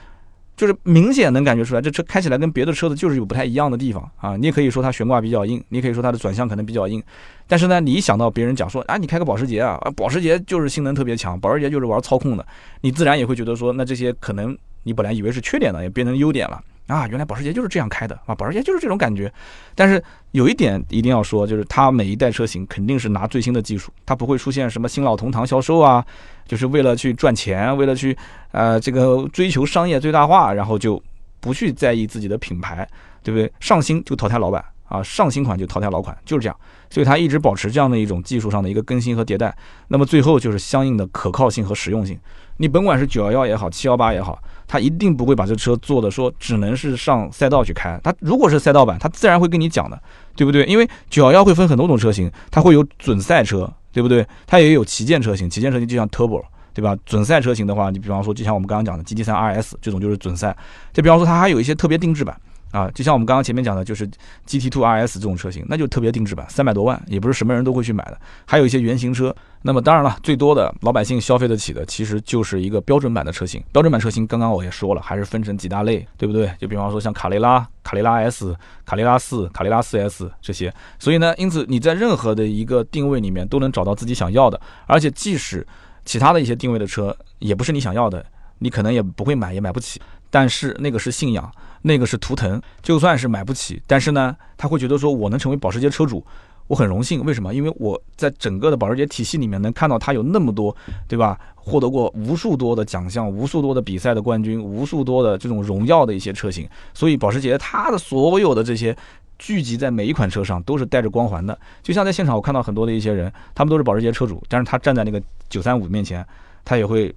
[0.55, 4.37] 就是明显能感觉出来，这车开起来跟别的车子就是有不太一样的地方啊！
[4.37, 7.01] 你也可以说它悬挂比较硬，你可以说它的转向可能比较硬，
[7.47, 12.45] 但是呢，你一想到别人讲说啊，你开个保时捷啊，啊，保时捷就是性能特别强，保时捷就是玩操控的，
[12.81, 16.61] 你自然也会觉得说，那这些可能你本来以为是缺点的，也变成优点了。
[16.87, 18.35] 啊，原来保时捷就是这样开的啊！
[18.35, 19.31] 保时捷就是这种感觉，
[19.73, 26.05] 但是有一点一定要说，就是它每一代车型肯定是拿最新的技术，它不会出现什么新老同堂销售啊，
[26.47, 28.17] 就是为了去赚钱，为了去
[28.51, 31.01] 呃这个追求商业最大化，然后就
[31.39, 32.87] 不去在意自己的品牌，
[33.21, 33.51] 对不对？
[33.59, 36.55] 上新就淘汰老板啊，上新款就淘汰老款，就是这样。
[36.89, 39.55] 所以它一直保持这样的一种技术上的一个更新和迭代，
[39.87, 42.19] 那么最后就是相应的可靠性和实用性。
[42.57, 44.37] 你甭管是九幺幺也好，七幺八也好。
[44.65, 47.99] 他一定不会把这车做的说只能是上赛道去开。
[48.03, 50.01] 他如果是赛道版，他自然会跟你讲的，
[50.35, 50.63] 对不对？
[50.65, 54.27] 因为九幺幺会分很多种车型，它会有准赛车，对不对？
[54.45, 56.97] 它也有旗舰车型，旗舰车型就像 Turbo，对吧？
[57.05, 60.53] 准赛车型的话，你比方说就像我们刚刚讲的 GT3 RS 这种就是准赛。
[60.91, 62.35] 就比方说它还有一些特别定制版。
[62.73, 64.09] 啊，就像我们刚刚前面讲的，就是
[64.47, 68.19] GT2 RS 这种车型，那就特别定制版，三百多万，也不是什么人都会去买的。
[68.47, 73.63] 还有一些原型车，那么当然了，最多的老百姓消费得起的，其实就是一个标准版的车型。
[73.71, 76.51] 标准版车型，刚刚我也说了，还是分成几大类，对不对？
[76.59, 80.73] 就比方说像卡雷拉、卡雷拉 S、卡雷拉四、卡雷拉四 S 这些。
[80.97, 85.63] 所以呢，因此你在任何的一个定位里面都能找到自己想要的，而且即使
[86.05, 88.25] 其他的一些定位的车也不是你想要的，
[88.57, 90.01] 你可能也不会买，也买不起。
[90.33, 91.47] 但是那个是信仰，
[91.83, 96.25] 那个是图腾，就算是买不起，但是呢，他会觉得说我能成为保时捷车主，
[96.65, 97.23] 我很荣幸。
[97.23, 97.53] 为什么？
[97.53, 100.75] 因为我在整个的保时捷体系里面能看到他有那么多，
[101.07, 101.39] 对吧？
[101.53, 106.67] 获得过无数多的奖项，无数多的比赛的冠军，无数多的这种荣耀的一些车型。
[106.95, 108.97] 所以保时捷它的所有的这些
[109.37, 111.55] 聚集在每一款车上都是带着光环的。
[111.83, 116.25] 就像在现场我看到很多的一些人，他们都是保时捷车主，但是他站在那个九三五面前，
[116.65, 117.13] 他也会。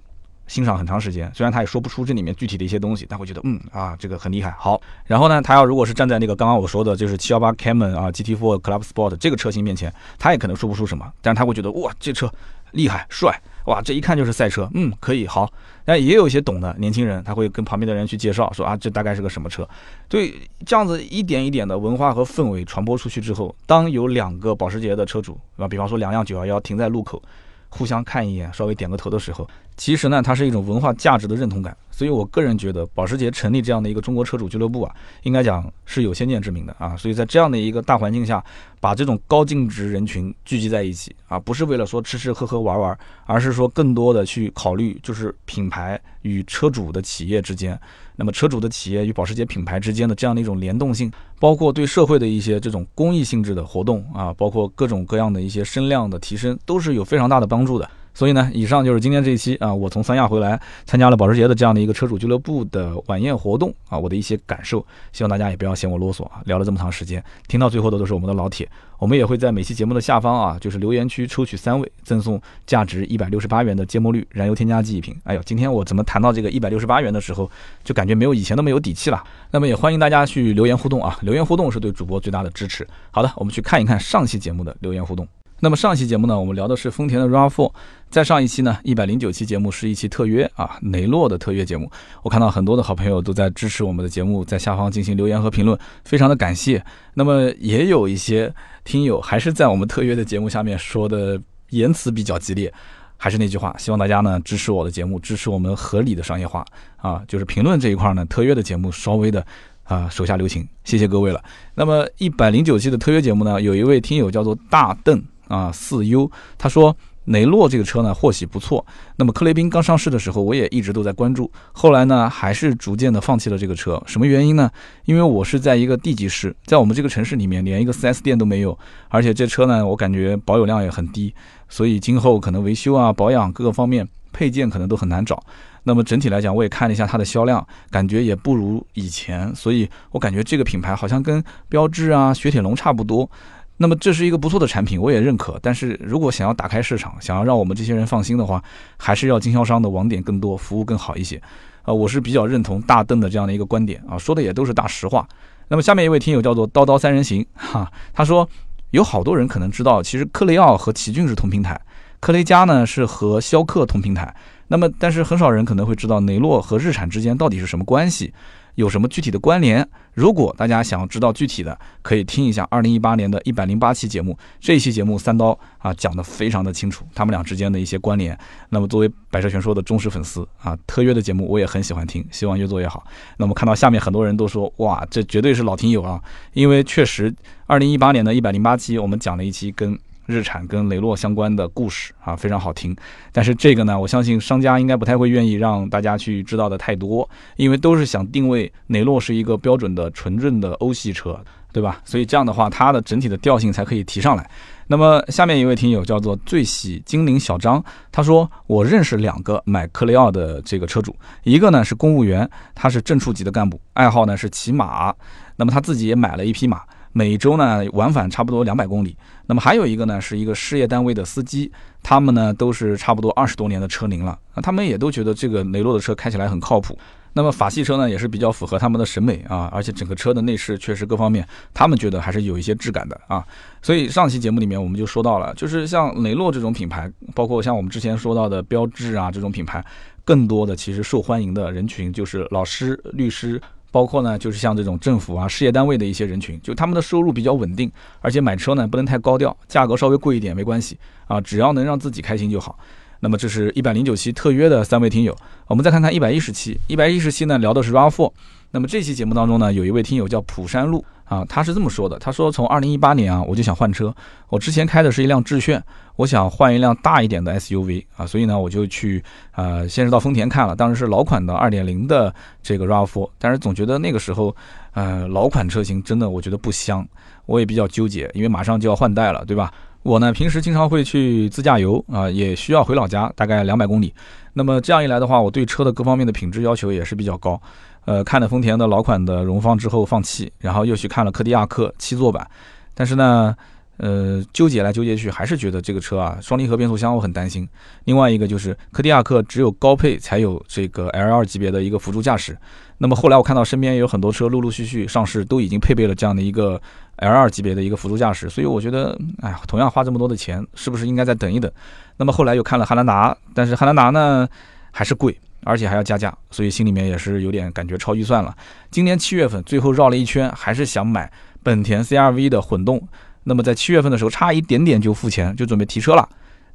[0.47, 4.49] 欣赏很长时间，虽然他也说不出这里面具体的一些东西，他会觉得嗯啊这个很厉害。
[4.57, 12.31] 好，然后呢，他要如果是站在那个刚刚我说的就是七幺八 Cayman 啊 GT4 Club Sport 这个车型面前，他也可能说不出什么，但是他会觉得哇这车
[12.71, 15.51] 厉害帅，哇，这一看就是赛车，嗯，可以好。
[15.83, 19.67] 但也有一些懂的年轻人，他会跟旁边的人去介绍，说啊，这大概是个什么车。
[20.09, 20.33] 对，
[20.65, 27.21] 这样子一点一点的文化和氛围传播出去之后，当有两个保时捷的车主，啊，比方说两辆911停在路口。
[27.69, 29.45] 互相看一眼，稍微点个头的时候，
[29.77, 31.77] 其实呢，它是一种文化价值的认同感。
[31.89, 36.95] 所以我个人觉得，保时捷成立这样的一个中国车主俱乐部啊，应该讲是有先见之明的啊。
[36.95, 38.43] 所以在这样的一个大环境下，
[38.79, 47.79] 把这种高净值人群聚集在一起啊，不是为了说吃吃喝喝玩玩，而是说更多的去考虑，就是品牌与车主的企业之间。
[48.15, 57.89] 那么车主的企业与保时捷品牌之间的这样的一种联动性，包括对社会的一些这种公益性质的活动啊，包括各种各样的一些声量的提升，都是有非常大的帮助的。
[58.17, 75.15] 所以呢，以上就是今天这一期啊，我从三亚回来参加了保时捷的这样的一个车主俱乐部的晚宴活动啊，我的一些感受，希望大家也不要嫌我啰嗦啊，聊了这么长时间，听到最后的都是我们的老铁，我们也会在每期节目的下方啊，就是留言区抽取三位，赠送价值一百六十八元的芥末绿燃油添加剂一瓶。
[75.23, 77.47] 哎呦，今天我怎么谈到这个一百六十八元的时候，
[77.83, 79.23] 就感觉没有以前那么有底气了。
[79.51, 82.87] 那么也欢迎大家去留言互动啊，留言互动是对主播最大的支持。
[83.11, 85.27] 好的，我们去看一看上期节目的留言互动。
[85.59, 87.71] 那么上期节目呢，我们聊的是丰田的 RAV4。
[88.09, 91.91] 再上一期呢，一百零九期节目是一期特约啊，雷诺的特约节目。
[92.21, 96.83] 我看到很多的好朋友都在支持我们的节目，在下方进行留言和评论，非常的感谢。
[97.15, 98.53] 那么也有一些
[98.83, 101.41] 听友还是在我们特约的节目下面说的
[101.71, 102.71] 言辞比较激烈。
[103.19, 106.63] 还是那句话，希望大家呢支持我的节目，支持我们合理的商业化
[106.97, 107.23] 啊。
[107.27, 109.43] 就是评论这一块呢，特约的节目稍微的
[109.83, 111.43] 啊手下留情，谢谢各位了。
[111.73, 116.95] 那么一百零九期的特约节目呢，有一位听友叫做大邓啊四 U，他说。
[117.27, 118.85] 雷诺这个车呢，或许不错。
[119.17, 121.51] 那么克雷宾刚上市的时候，我也一直都在关注。
[121.73, 124.01] 后来呢，还是逐渐的放弃了这个车。
[124.05, 124.71] 什么原因呢？
[125.03, 128.79] 因为我是在一个地级市，在我们这个城市里面，连一个 4S 店都没有。
[129.09, 131.35] 而且这车呢，我感觉保有量也很低，
[131.67, 135.43] 所以今后可能维修啊、保养各个方面配件可能都很难找。
[135.83, 139.53] 那么整体来讲，我也看了一下它的销量，感觉也不如以前。
[139.53, 143.29] 所以我感觉这个品牌好像跟标致啊、雪铁龙差不多。
[143.77, 145.59] 那么这是一个不错的产品，我也认可。
[145.61, 148.61] 但是如果想要打开市场，想要让我们这些人放心的话，
[148.97, 151.41] 还是要经销商的网点更多，服务更好一些。
[151.83, 155.27] 啊，我是比较认同大邓的这样的一个观点啊，说的也都是大实话。
[155.67, 158.47] 那么下面一位听友叫做刀刀三人行哈，他说
[158.91, 161.79] 有好多人可能知道，其实克雷奥和奇骏是同平台，
[162.19, 164.35] 克雷嘉呢是和逍客同平台。
[164.67, 168.33] 那么但是很少人可能会知道雷诺和日产之间到底是什么关系。
[168.77, 169.87] 有什么具体的关联？
[170.13, 174.37] 如果大家想要知道具体的，可以听一下二零一八年的一百零八期节目。
[174.59, 178.37] 这一期节目三刀啊讲的非常的清楚，他们俩之间的一些关联。
[178.69, 183.03] 那么作为百车全说的忠实粉丝啊，特约的节目我也很喜欢听，希望越做越好。
[183.37, 186.21] 那么看到下面很多人都说哇，这绝对是老听友啊，
[186.53, 187.33] 因为确实
[187.65, 189.97] 二零一八年的一百零八期我们讲了一期跟。
[190.27, 192.95] 日产跟雷诺相关的故事啊，非常好听。
[193.31, 201.99] 但是这个呢，我相信商家应该不太会愿意让大家去知道的太多，因为都是想定位雷诺是一个标准的纯正的欧系车，对吧？
[202.05, 204.47] 所以这样的话，它的整体的调性才可以提上来。
[204.89, 215.13] 那么下面一位听友叫做最喜精灵小张，他说我认识两个买克雷奥的这个车主，一个呢是公务员，他是正处级的干部，爱好呢是骑马，
[215.57, 216.81] 那么他自己也买了一匹马。
[217.13, 219.15] 每周呢往返差不多两百公里，
[219.47, 221.71] 那么还有一个呢是一个事业单位的司机，
[222.03, 226.97] 他们呢都是差不多二十多年的车龄了，那他们也都觉得这个雷诺的车开起来很靠谱。
[227.33, 233.45] 那么法系车呢也是比较符合他们的审美啊，而且整个车的内饰确实各方面，他们觉得还是有一些质感的啊。
[233.81, 239.85] 所以上期节目里面我们就说到了，就是像雷诺这种品牌，包括像我们之前说到的标致啊这种品牌，
[240.25, 243.61] 更多的其实受欢迎的人群就是老师、律师。
[243.91, 252.77] 包括呢，就是像这种政府啊、事业单位的一些人群，就他们的收入比较稳定，而且买车呢不能太高调，价格稍微贵一点没关系啊，只要能让自己开心就好。
[253.19, 255.35] 那么这是一百零九期特约的三位听友，
[255.67, 258.31] 我们再看看一百一十期，一百一十期呢聊的是 RAV4。
[258.71, 264.13] 那么这期节目当中呢，有一位听友叫蒲山路啊，他是这么说的，他说从二零一八年啊，我就想换车，
[264.49, 265.83] 我之前开的是一辆致炫。
[266.15, 274.55] 我想换一辆大一点的 SUV 啊，所以呢，我就去呃，先是到丰田看了，当时是老款的2.0的这个 RAV4，但是总觉得那个时候，
[274.93, 277.07] 呃，老款车型真的我觉得不香，
[277.45, 279.71] 我也比较纠结，因为马上就要换代了，对吧？
[280.01, 284.11] 我呢平时经常会去自驾游啊，也需要回老家，大概两百公里。
[284.57, 287.61] 那么这样一来的话，我对车的各方面的品质要求也是比较高。
[288.03, 292.45] 呃，看了丰田的老款的荣放之后放弃，然后又去看了柯迪亚克七座版，
[292.93, 293.55] 但是呢。
[293.97, 297.67] 呃，纠结来纠结去，还是觉得这个车啊，双离合变速箱我很担心。
[298.05, 302.55] 另外一个就是柯迪亚克只有高配才有这个 L2 级别的一个辅助驾驶。
[302.99, 306.79] 那么后来我看到身边有很多车陆陆续续上市，都已经配备了这样的一个
[307.17, 308.49] L2 级别的一个辅助驾驶。
[308.49, 311.71] 所以我觉得，哎呀，同样花这么多的钱，是不是应该再等一等？
[312.17, 314.47] 那么后来又看了汉兰达，但是汉兰达呢
[314.91, 318.55] 还是贵，而且还要加价，所以心里面也是有点感觉超预算了。
[318.91, 321.31] 今年七月份最后绕了一圈，还是想买
[321.63, 323.07] 本田 CRV 的混动。
[323.47, 326.27] 那么在七月份的时候，差一点点就付钱，就准备提车了。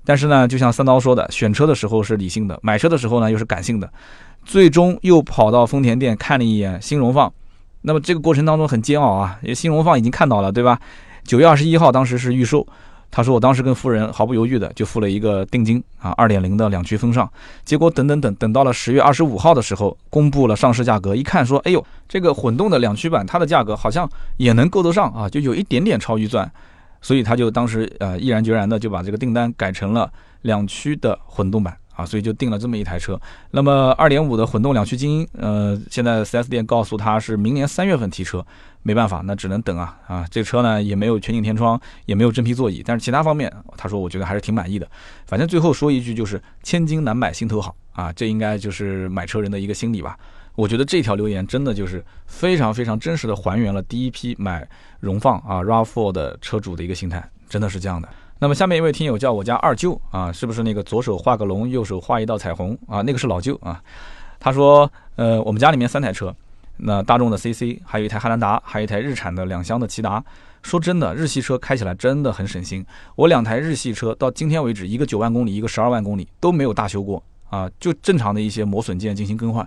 [0.04, 3.88] 但是呢，就像三刀说的，选车的时候是理性的，买车的时候呢又是感性的。
[4.42, 7.32] 最终又跑到丰田店看了一眼新荣放。
[7.82, 10.80] 那么这个过程当中很煎熬啊，因为新荣放已经看到了，对吧？
[11.24, 12.66] 九月二十一号当时是预售。
[13.14, 17.30] 他说：“我当时跟夫人毫不犹豫的就付了一个定金啊，二点零的两驱风尚。
[17.62, 21.14] 结果等等等等到了十月二十五号的时候，公布了上市价格。
[21.14, 24.08] 一看说，哎呦，这个混动的两驱版它的价格好像
[24.38, 26.50] 也能够得上啊，就有一点点超预算。
[27.02, 30.10] 所以他就当时呃毅然决然的就把这个订单改成了
[30.40, 33.20] 两驱的混动版。”啊，所以就定了这么一台车。
[33.50, 38.44] 那么二点五的混动两驱精英，呃，现在 4S 店告诉他是明年三月份提车，
[38.82, 40.26] 没办法，那只能等啊啊。
[40.30, 44.88] 这车呢也没有全景天窗，也没有真皮座椅，但是其他方面，他说我觉得还是挺满意的。
[45.26, 50.18] 反正最后说一句就是千金难买心头好啊，这应该就是买车人的一个心理吧。
[50.54, 54.68] 我觉得这条留言真的就是非常非常真实的还原了第一批买
[55.00, 58.08] 荣放啊 RAV4 的车主的一个心态，真的是这样的。
[58.42, 63.00] 那么下面一位听友叫我家二舅啊，是不是那个左手画个龙，右手画一道彩虹啊？
[63.02, 63.80] 那个是老舅啊。
[64.40, 66.34] 他说，呃，我们家里面三台车，
[66.78, 70.20] 那大众的 CC，还有一台汉兰达，还有一台日产的两厢的骐达。
[70.60, 72.84] 说真的，日系车开起来真的很省心。
[73.14, 79.64] 我两台日系车到今天为止，一个九万公里，一个十二万公里都没有大修过啊，就正常的一些磨损件进行更换。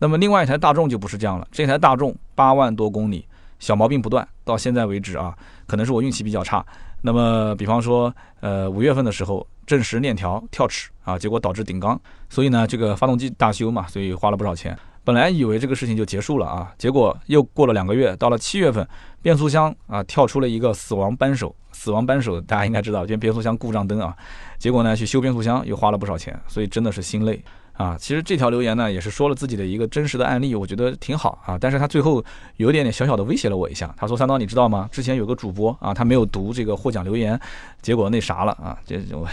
[0.00, 3.24] 那么另外一台大众就不是这样了，这台大众八万多公里，
[3.58, 5.34] 小毛病不断，到现在为止啊，
[5.66, 6.62] 可能是我运气比较差。
[7.00, 14.76] 那么，比方说，呃，五月份的时候，正时链条跳齿啊，结果导致顶缸，所以呢，这个发动机大修嘛，所以花了不少钱。
[15.04, 18.86] 本来以为这个事情就结束了啊，结果又过了两个月，到了七月份，
[19.22, 24.14] 变速箱啊跳出了一个死亡扳手，死亡扳手大家应该知道，就变速箱故障灯啊，
[24.58, 27.42] 结果呢去修变速箱又花了不少钱，所以真的是心累。
[27.78, 31.56] 啊，其实这条留言呢，也是说了自己的一个真实的案例，我觉得挺好啊。
[31.56, 32.22] 但是他最后
[32.56, 34.88] 有点点小小的威胁了我一下，他说：“三刀，你知道吗？
[34.90, 37.40] 之前有个主播啊，他没有读这个获奖留言，
[37.80, 38.76] 结果那啥了啊。
[38.84, 39.24] 这就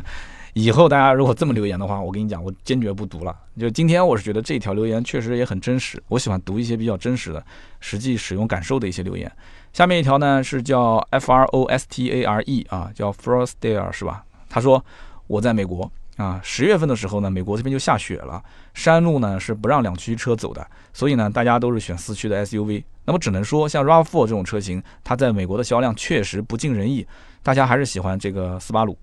[0.54, 3.36] 以后大家如果这么留言的话，我跟你讲，我坚决不读了。
[3.58, 7.44] 就今天我是觉得这条留言确实也很真实，我喜欢读一些比较真实的、
[7.80, 9.30] 实际使用感受的一些留言。
[9.74, 14.24] 下面一条呢是叫 F R O S T A R E 啊，叫 Frostare 是吧？
[14.48, 14.82] 他说
[15.26, 15.92] 我在美国。
[16.20, 18.42] 啊，十月份的时候呢，美国这边就下雪了，
[18.74, 22.84] 山路呢是不让两驱车走的，所以呢，大家都是选四驱的 SUV。
[23.06, 27.06] 那么只能说，像 RAV4 这种车型，它在美国的销量确实不尽人意，
[27.42, 28.98] 大家还是喜欢这个斯巴鲁。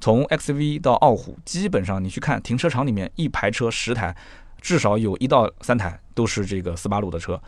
[0.00, 4.16] 从 XV 到傲虎，基本上你去看停车场里面一排车十台，
[4.60, 7.38] 至少有一到三台都是这个斯巴鲁的车。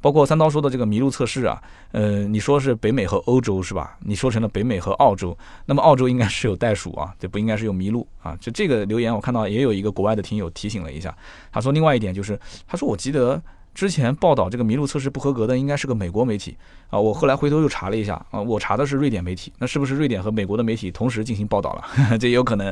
[0.00, 1.60] 包括三刀说的这个麋鹿测试啊，
[1.92, 3.98] 呃，你说是北美和欧洲是吧？
[4.04, 5.36] 你说成了北美和澳洲，
[5.66, 8.36] 那么澳洲应该是有袋鼠啊， 这不应该是有麋鹿啊？
[8.40, 11.12] 就这个留言我看到也有一个国外的听友提醒了一下，
[11.50, 13.42] 他说另外一点就是，他说我记得
[13.74, 16.56] 之前报道这个麋鹿测试不合格的应该是个美国媒体
[16.90, 21.84] 啊，我后来回头又查了一下啊，我查的是瑞典媒体，那是不是瑞典和美国的媒体同时进行报道了？
[22.18, 22.66] 这也有可能。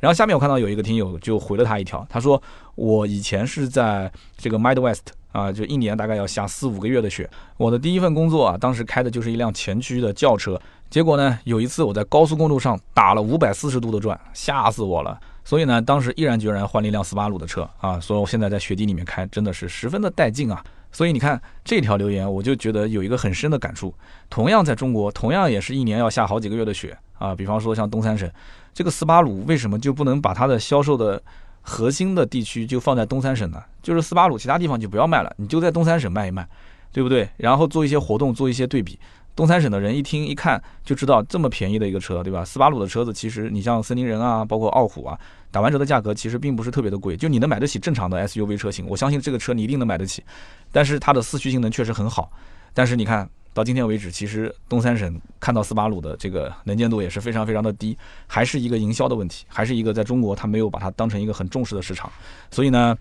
[0.00, 2.42] 然后下面我看到有一个听友就回了他一条，他说
[2.74, 5.00] 我以前是在这个 Midwest。
[5.32, 7.28] 啊，就一年大概要下四五个月的雪。
[7.56, 10.60] 我的第一份工作啊，当时开的就是一辆前驱的轿车。
[10.88, 15.18] 结果呢，有一次我在高速公路上打了五百四十度的转，吓死我了。
[15.44, 18.00] 所以呢，当时毅然决然换了一辆斯巴鲁的车啊。
[18.00, 20.62] 所以我现在在雪地里面开，真的是十分的带劲啊。
[20.90, 23.94] 所以你看这条留言，我就觉得有一个很深的感触。
[24.28, 27.34] 同样在中国，同样也是一年要下好几个月的雪啊。
[27.34, 28.28] 比方说像东三省，
[28.74, 31.22] 这个斯巴鲁为什么就不能把它的销售的？
[31.62, 36.48] 核心的地区就放在东三省呢，就是斯巴鲁，其他地方就不要卖了，你就在东三省卖一卖，
[36.92, 37.28] 对不对？
[37.36, 38.98] 然后做一些活动，做一些对比。
[39.36, 42.44] 东三省的人一听一看就知道这么便宜的一个车，对吧？
[42.44, 45.18] 斯巴鲁的车子其实你像森林人啊，包括傲虎啊，
[45.50, 50.22] 打完折的价格其实并不是特别的贵，就你能买得起正常的 SUV 车型，我相信这个车你一定能买得起。
[50.72, 52.30] 但是它的四驱性能确实很好，
[52.74, 53.28] 但是你看。
[53.52, 62.10] 到今天为止，其实东三省看到斯巴鲁的这个能见度也是非常非常的低，还是一个营销的问题，还是一个在中国它没有把它当成一个很重视的市场。
[62.50, 62.96] 所以呢，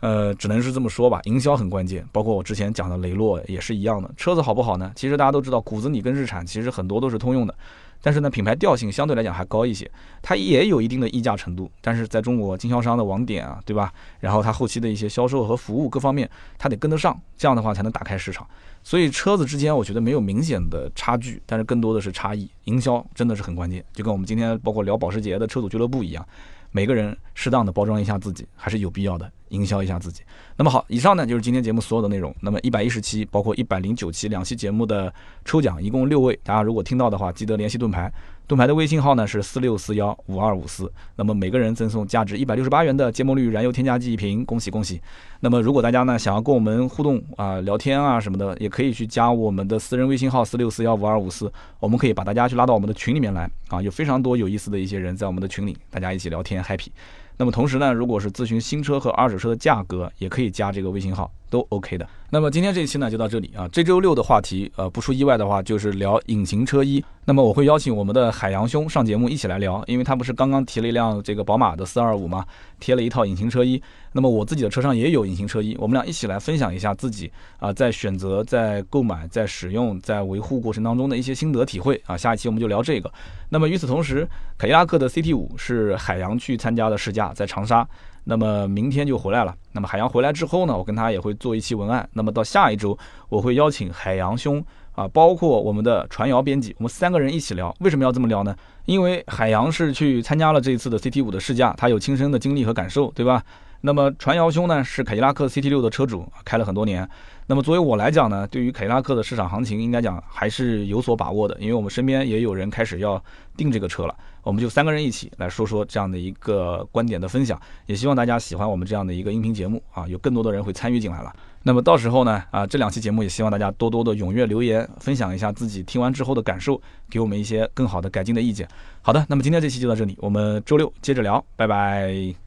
[0.00, 2.04] 呃，只能是这么说吧，营销很关键。
[2.10, 4.10] 包括我之前讲的雷诺也是一样的。
[4.16, 4.90] 车子好不好呢？
[4.96, 7.54] 其实大家都知道，谷子里跟日产其实很多都是通用的，
[8.02, 9.88] 但是呢，品牌调性相对来讲还高一些，
[10.20, 11.70] 它也有一定的溢价程度。
[11.80, 13.92] 但是在中国经销商的网点啊，对吧？
[14.18, 16.28] 然后它后期的一些销售和服务各方面，
[16.58, 18.44] 它得跟得上，这样的话才能打开市场。
[18.84, 22.48] 所以车子之间，我觉得没有明显的差距，但是更多的是差异。
[22.64, 26.24] 营销真的是很关键，就跟我们今天包括聊保时捷的车主俱乐部一样。
[26.70, 30.22] 每个人适当的包装一下自己还是有必要的，营销一下自己。
[30.56, 32.34] 那么好，以上呢就是今天节目所有的内容。
[32.40, 35.12] 那么一百一十期，包括一百零九期两期节目的
[35.44, 38.12] 抽奖，一共六位，大家如果听到的话，记得联系盾牌。
[38.46, 45.00] 盾牌的微信号呢是四六四幺五二五四，那么每个人赠送价值一百六十八元的芥末绿燃油添加剂一瓶，恭喜恭喜！
[45.40, 56.88] 那么如果大家呢想要跟我们互动啊、聊天啊什么的，也可以去加我们的私人微信号四六四幺五二五四，我们可以把大家去拉到我们的群里面来啊，有非常多有意思的一些人在我们的群里，大家一起聊天 happy。
[57.36, 62.06] 那么同时呢，如果是咨询新车和二手车的价格，也可以加这个微信号，都 OK 的。
[62.30, 67.04] 那么今天这一期呢就到这里啊，这周六的话题，呃，不出意外的话就是聊隐形车衣。
[67.26, 72.44] 那么我会邀请我们的海洋兄上节目一起来聊，因为他不是刚刚提了一辆这个宝马的四二五嘛，
[72.80, 73.80] 贴了一套隐形车衣。
[74.12, 82.16] 那么我自己的车上也有隐形车衣，我们俩一起来分享一下自己啊在选择、在购买、在使用、在维护过程当中的一些心得体会啊。
[82.16, 83.10] 下一期我们就聊这个。
[83.48, 84.28] 那么与此同时，
[84.58, 87.86] 凯迪拉克的 CT 五是海洋去参加的试驾，在长沙。
[88.24, 89.54] 那么明天就回来了。
[89.72, 92.08] 那么海洋回来之后呢，我跟他也会做一期文案。
[92.12, 92.96] 那么到下一周，
[93.28, 94.64] 我会邀请海洋兄。
[94.94, 97.74] 啊，包括我们的传谣编辑，我们三个人一起聊。
[97.80, 98.54] 为什么要这么聊呢？
[98.84, 103.42] 因为海洋是去参加了这一次的 CT 五的试驾，他有亲身的经历和感受，对吧？
[103.80, 107.08] 那么传谣兄呢是凯迪拉克 CT 六的车主，开了很多年。
[107.46, 113.22] 那么作为我来讲呢，对于凯迪拉克的市场行情，应该讲还是有所把握的，因为我们身边也有人开始要
[113.56, 114.14] 订这个车了。
[114.42, 121.34] 我们就三个人一起来说说这样的一个观点的分享，也希望大家喜欢我们这样的一个音频节目啊，有更多的人会参与进来了。
[121.62, 128.68] 那么到时候呢，啊，这两期节目也希望大家多多的踊跃留言，分享一下自己听完之后的感受，给我们一些更好的改进的意见。
[129.00, 132.43] 好的，那么今天这期就到这里，我们周六接着聊，拜拜。